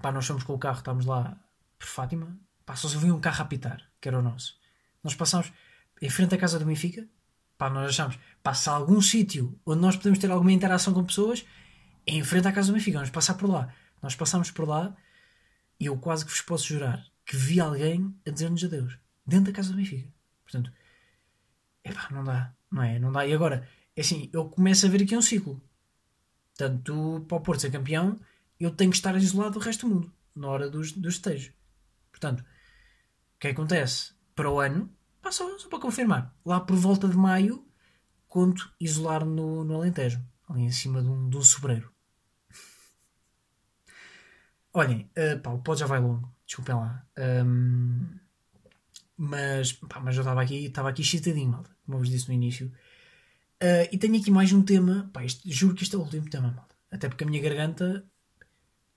[0.00, 1.36] Pá, nós fomos com o carro, estávamos lá
[1.78, 2.38] por Fátima.
[2.64, 4.58] Pá, só se um carro a apitar, que era o nosso.
[5.02, 5.52] Nós passámos
[6.00, 7.06] em frente à casa do Benfica.
[7.56, 11.04] Pá, nós achámos, pá, se há algum sítio onde nós podemos ter alguma interação com
[11.04, 11.44] pessoas,
[12.06, 12.98] é em frente à casa do Benfica.
[12.98, 13.74] Vamos passar por lá.
[14.00, 14.96] Nós passámos por lá
[15.80, 19.56] E eu quase que vos posso jurar que vi alguém a dizer-nos adeus dentro da
[19.56, 20.08] casa do Benfica.
[20.42, 20.72] Portanto,
[21.84, 22.98] epá, não dá, não é?
[22.98, 23.26] Não dá.
[23.26, 25.60] E agora, é assim, eu começo a ver aqui um ciclo.
[26.58, 28.18] Portanto, para o Porto ser campeão,
[28.58, 31.52] eu tenho que estar isolado do resto do mundo na hora dos, dos estejos.
[32.10, 34.12] Portanto, o que acontece?
[34.34, 34.92] Para o ano,
[35.22, 37.64] pá, só, só para confirmar, lá por volta de maio,
[38.26, 41.92] conto isolar no, no Alentejo, ali em cima de um, de um sobreiro.
[44.72, 47.06] Olhem, uh, pá, o pod já vai longo, desculpem lá.
[47.16, 48.18] Um,
[49.16, 52.34] mas, pá, mas eu estava aqui, estava aqui excitadinho, malta, como eu vos disse no
[52.34, 52.72] início.
[53.62, 56.64] Uh, e tenho aqui mais um tema, pá, juro que este é o último tema.
[56.90, 58.08] Até porque a minha garganta,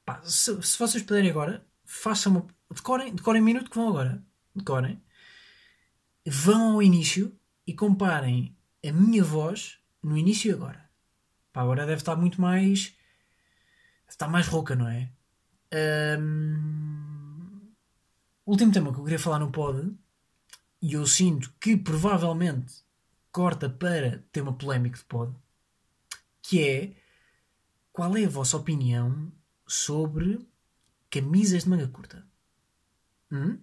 [0.05, 4.23] pá, se, se vocês puderem agora, façam uma, decorem, decorem um minuto que vão agora,
[4.55, 5.01] decorem,
[6.27, 7.35] vão ao início
[7.65, 8.55] e comparem
[8.87, 10.87] a minha voz no início e agora.
[11.51, 12.95] Pá, agora deve estar muito mais,
[14.07, 15.09] estar mais rouca, não é?
[16.19, 17.71] Um,
[18.45, 19.91] último tema que eu queria falar no pod,
[20.81, 22.83] e eu sinto que provavelmente
[23.31, 25.33] corta para tema polémico de pod,
[26.41, 26.93] que é
[27.91, 29.31] qual é a vossa opinião
[29.67, 30.47] sobre
[31.09, 32.25] camisas de manga curta?
[33.31, 33.57] Hum?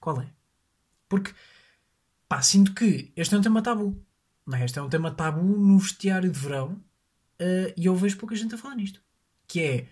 [0.00, 0.32] Qual é?
[1.08, 1.34] Porque
[2.28, 4.00] pá, sinto que este é um tema tabu.
[4.46, 4.64] Não é?
[4.64, 6.72] Este é um tema tabu no vestiário de verão
[7.40, 9.02] uh, e eu vejo pouca gente a falar nisto.
[9.46, 9.88] Que é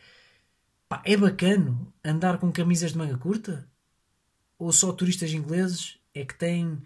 [0.89, 3.69] Pá, é bacano andar com camisas de manga curta?
[4.59, 6.81] Ou só turistas ingleses é que têm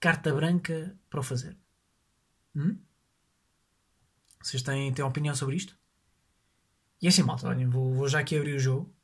[0.00, 1.56] carta branca para o fazer?
[2.56, 2.78] Hum?
[4.42, 5.76] Vocês têm, têm opinião sobre isto?
[7.00, 8.94] E é assim, malta, olhem, vou, vou já aqui abrir o jogo.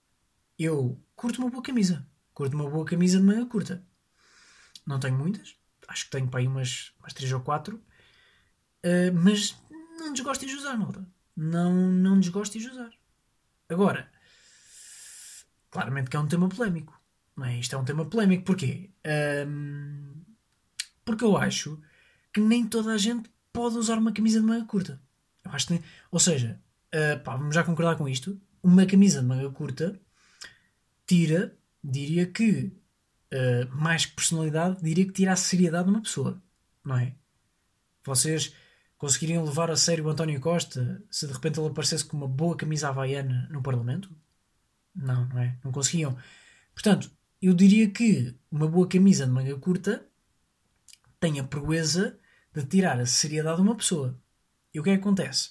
[0.59, 2.07] Eu curto uma boa camisa.
[2.35, 3.85] Curto uma boa camisa de manga curta.
[4.87, 5.57] Não tenho muitas.
[5.89, 7.77] Acho que tenho para aí umas, umas 3 ou 4.
[7.77, 9.57] Uh, mas
[9.99, 11.07] não desgosto de usar, malta.
[11.37, 12.91] Não, não desgosto de usar.
[13.69, 14.11] Agora,
[15.71, 17.01] claramente que é um tema polémico.
[17.37, 17.59] Não é?
[17.59, 18.45] Isto é um tema polémico.
[18.45, 18.91] Porquê?
[19.47, 20.23] Um,
[21.05, 21.81] porque eu acho
[22.33, 25.01] que nem toda a gente pode usar uma camisa de manga curta.
[25.45, 26.61] Eu acho que, ou seja,
[26.95, 28.41] uh, pá, vamos já concordar com isto.
[28.63, 29.99] Uma camisa de manga curta
[31.07, 32.73] tira, diria que,
[33.33, 36.41] uh, mais que personalidade, diria que tira a seriedade de uma pessoa.
[36.85, 37.15] Não é?
[38.05, 38.55] Vocês
[38.97, 42.57] conseguiriam levar a sério o António Costa se de repente ele aparecesse com uma boa
[42.57, 44.11] camisa havaiana no Parlamento?
[44.95, 45.57] Não, não é?
[45.65, 46.17] Não conseguiam.
[46.75, 50.07] Portanto, eu diria que uma boa camisa de manga curta
[51.19, 52.19] tem a proeza
[52.53, 54.19] de tirar a seriedade de uma pessoa.
[54.73, 55.51] E o que é que acontece?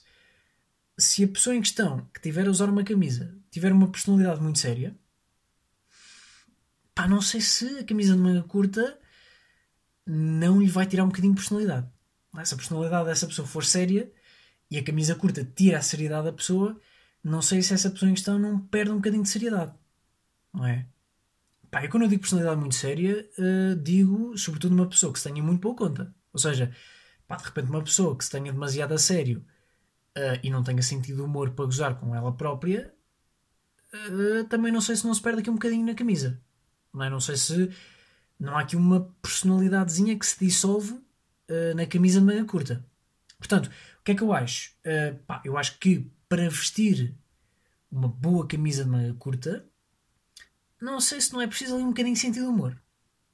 [0.98, 4.60] Se a pessoa em questão que tiver a usar uma camisa tiver uma personalidade muito
[4.60, 4.98] séria,
[6.94, 9.00] pá, não sei se a camisa de manga curta
[10.06, 11.88] não lhe vai tirar um bocadinho de personalidade.
[12.44, 14.12] Se a personalidade dessa pessoa for séria
[14.70, 16.80] e a camisa curta tira a seriedade da pessoa,
[17.24, 19.74] não sei se essa pessoa em questão não perde um bocadinho de seriedade.
[20.54, 20.86] Não é?
[21.72, 25.30] Pá, e quando eu digo personalidade muito séria, uh, digo sobretudo uma pessoa que se
[25.30, 26.14] tenha muito boa conta.
[26.34, 26.74] Ou seja,
[27.28, 29.46] pá, de repente uma pessoa que se tenha demasiado a sério
[30.18, 32.94] uh, e não tenha sentido humor para gozar com ela própria,
[33.94, 36.42] uh, também não sei se não se perde aqui um bocadinho na camisa.
[36.94, 37.10] Não, é?
[37.10, 37.72] não sei se
[38.40, 41.00] não há aqui uma personalidadezinha que se dissolve
[41.76, 42.86] na camisa de manga curta.
[43.40, 44.76] Portanto, o que é que eu acho?
[45.26, 47.16] pá, eu acho que para vestir
[47.92, 49.66] uma boa camisa de manga curta,
[50.80, 52.80] não sei se não é preciso ali um bocadinho de sentido humor.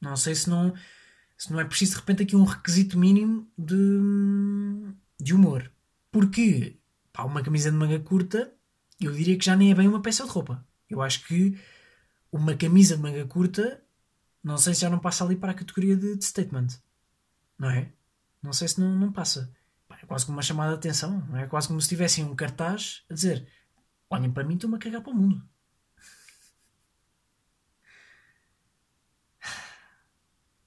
[0.01, 0.73] Não sei se não,
[1.37, 3.75] se não é preciso de repente aqui um requisito mínimo de,
[5.19, 5.71] de humor.
[6.11, 6.77] Porque
[7.11, 8.53] pá, uma camisa de manga curta,
[8.99, 10.65] eu diria que já nem é bem uma peça de roupa.
[10.89, 11.57] Eu acho que
[12.31, 13.81] uma camisa de manga curta,
[14.43, 16.67] não sei se já não passa ali para a categoria de, de statement.
[17.57, 17.91] Não é?
[18.41, 19.51] Não sei se não, não passa.
[20.01, 21.43] É quase como uma chamada de atenção, não é?
[21.43, 23.47] é quase como se tivessem um cartaz a dizer:
[24.09, 25.41] Olhem para mim, estou-me a cagar para o mundo.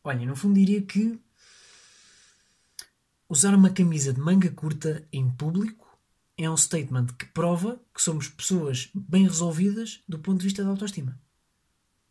[0.09, 1.21] Olhem, no fundo diria que
[3.29, 5.87] usar uma camisa de manga curta em público
[6.35, 10.71] é um statement que prova que somos pessoas bem resolvidas do ponto de vista da
[10.71, 11.21] autoestima.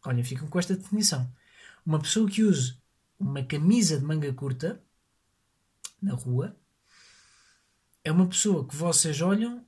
[0.05, 1.27] Olhem, ficam com esta definição.
[1.83, 2.77] Uma pessoa que use
[3.19, 4.79] uma camisa de manga curta
[5.99, 6.55] na rua
[8.03, 9.65] é uma pessoa que vocês olham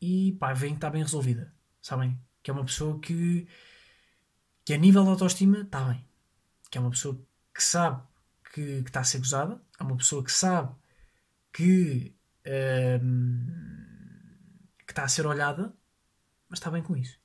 [0.00, 1.54] e pá, veem que está bem resolvida.
[1.80, 2.20] Sabem?
[2.42, 3.46] Que é uma pessoa que,
[4.64, 6.04] que a nível de autoestima está bem.
[6.68, 7.16] Que é uma pessoa
[7.54, 8.02] que sabe
[8.52, 9.60] que, está a ser gozada.
[9.78, 10.74] É uma pessoa que sabe
[11.52, 12.14] que,
[13.02, 13.46] hum,
[14.86, 15.72] que está a ser olhada,
[16.48, 17.18] mas está bem com isso.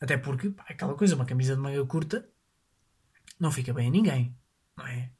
[0.00, 2.28] Até porque, pá, aquela coisa, uma camisa de manga curta,
[3.38, 4.36] não fica bem a ninguém.
[4.76, 5.10] Não é?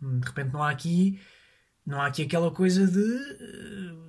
[0.00, 1.20] De repente não há aqui
[1.90, 4.00] não há aqui aquela coisa de.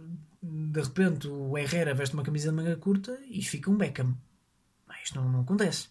[0.43, 4.15] De repente o Herrera veste uma camisa de manga curta e fica um Beckham.
[5.03, 5.89] isto não, não acontece.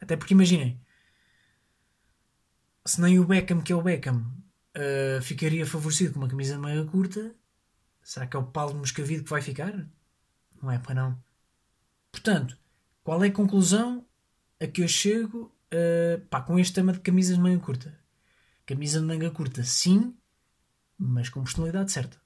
[0.00, 0.80] Até porque imaginem,
[2.84, 4.24] se nem o Beckham, que é o Beckham,
[4.76, 7.34] uh, ficaria favorecido com uma camisa de manga curta,
[8.02, 9.86] será que é o Paulo Moscavide que vai ficar?
[10.60, 11.22] Não é para não.
[12.10, 12.58] Portanto,
[13.02, 14.04] qual é a conclusão
[14.60, 17.98] a que eu chego uh, pá, com este tema de camisas de manga curta?
[18.66, 20.14] Camisa de manga curta, sim,
[20.98, 22.20] mas com personalidade certa.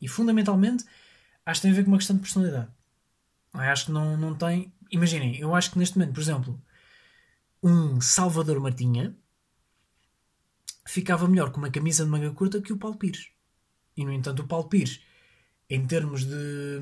[0.00, 0.84] E fundamentalmente,
[1.44, 2.70] acho que tem a ver com uma questão de personalidade.
[3.52, 4.72] Eu acho que não, não tem.
[4.90, 6.62] Imaginem, eu acho que neste momento, por exemplo,
[7.62, 9.16] um Salvador Martinha
[10.86, 13.30] ficava melhor com uma camisa de manga curta que o Paulo Pires.
[13.96, 15.02] E no entanto, o Paulo Pires,
[15.68, 16.80] em termos de,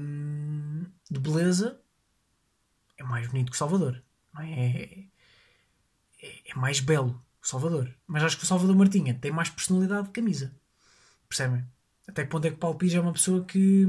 [1.11, 1.80] de beleza,
[2.96, 4.02] é mais bonito que o Salvador.
[4.38, 5.05] É,
[6.22, 7.94] é, é mais belo o Salvador.
[8.07, 10.55] Mas acho que o Salvador Martinha tem mais personalidade de camisa.
[11.28, 11.64] Percebem?
[12.07, 13.86] Até que ponto é que o Paulo Pires é uma pessoa que.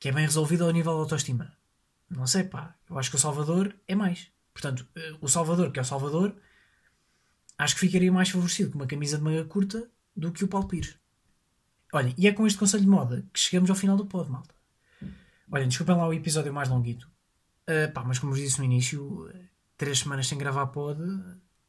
[0.00, 1.56] que é bem resolvida ao nível da autoestima.
[2.10, 2.74] Não sei, pá.
[2.88, 4.30] Eu acho que o Salvador é mais.
[4.52, 6.34] Portanto, eh, o Salvador, que é o Salvador,
[7.58, 10.68] acho que ficaria mais favorecido com uma camisa de manga curta do que o Paulo
[10.68, 10.98] Pires.
[11.92, 14.54] Olhem, e é com este conselho de moda que chegamos ao final do pod, malta.
[15.50, 17.10] Olhem, desculpem lá o episódio mais longuito.
[17.68, 19.32] Uh, pá, mas como vos disse no início,
[19.76, 21.00] três semanas sem gravar pod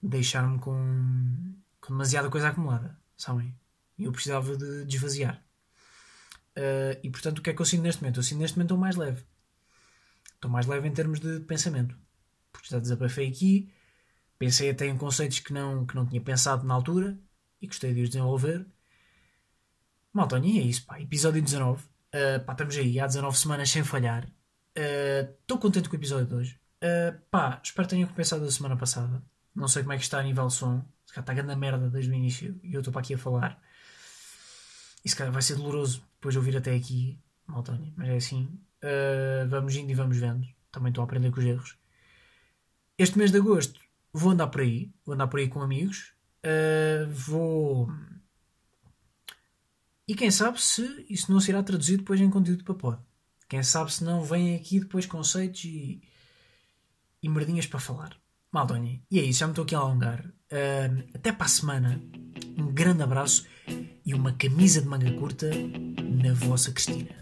[0.01, 3.55] deixaram-me com, com demasiada coisa acumulada, sabem?
[3.97, 5.43] E eu precisava de desvaziar.
[6.55, 8.19] Uh, e portanto, o que é que eu sinto neste momento?
[8.19, 9.23] Eu sinto neste momento estou mais leve.
[10.33, 11.97] Estou mais leve em termos de pensamento.
[12.51, 13.71] Porque já desabafei aqui,
[14.37, 17.17] pensei até em conceitos que não, que não tinha pensado na altura
[17.61, 18.65] e gostei de os desenvolver.
[20.13, 20.99] Maltonha, é isso, pá.
[20.99, 21.83] Episódio 19.
[21.83, 24.27] Uh, pá, estamos aí há 19 semanas sem falhar.
[24.75, 26.59] Estou uh, contente com o episódio de hoje.
[26.77, 29.21] Uh, pá, espero que tenham compensado a semana passada.
[29.55, 30.83] Não sei como é que está a nível som.
[31.05, 33.61] Se calhar está grande merda desde o início e eu estou para aqui a falar.
[35.03, 37.93] E se calhar vai ser doloroso depois de ouvir até aqui, Maltonha.
[37.95, 38.59] Mas é assim.
[38.83, 40.47] Uh, vamos indo e vamos vendo.
[40.71, 41.77] Também estou a aprender com os erros.
[42.97, 43.79] Este mês de agosto
[44.17, 44.91] vou andar por aí.
[45.05, 46.13] Vou andar por aí com amigos.
[46.43, 47.89] Uh, vou.
[50.07, 53.01] E quem sabe se isso não será traduzido depois em conteúdo para pod.
[53.49, 56.01] Quem sabe se não vem aqui depois conceitos e,
[57.21, 58.17] e merdinhas para falar.
[58.51, 60.25] Maldonha, e é isso, já me estou aqui a alongar.
[60.25, 62.01] Uh, até para a semana.
[62.57, 63.45] Um grande abraço
[64.05, 67.15] e uma camisa de manga curta na vossa Cristina.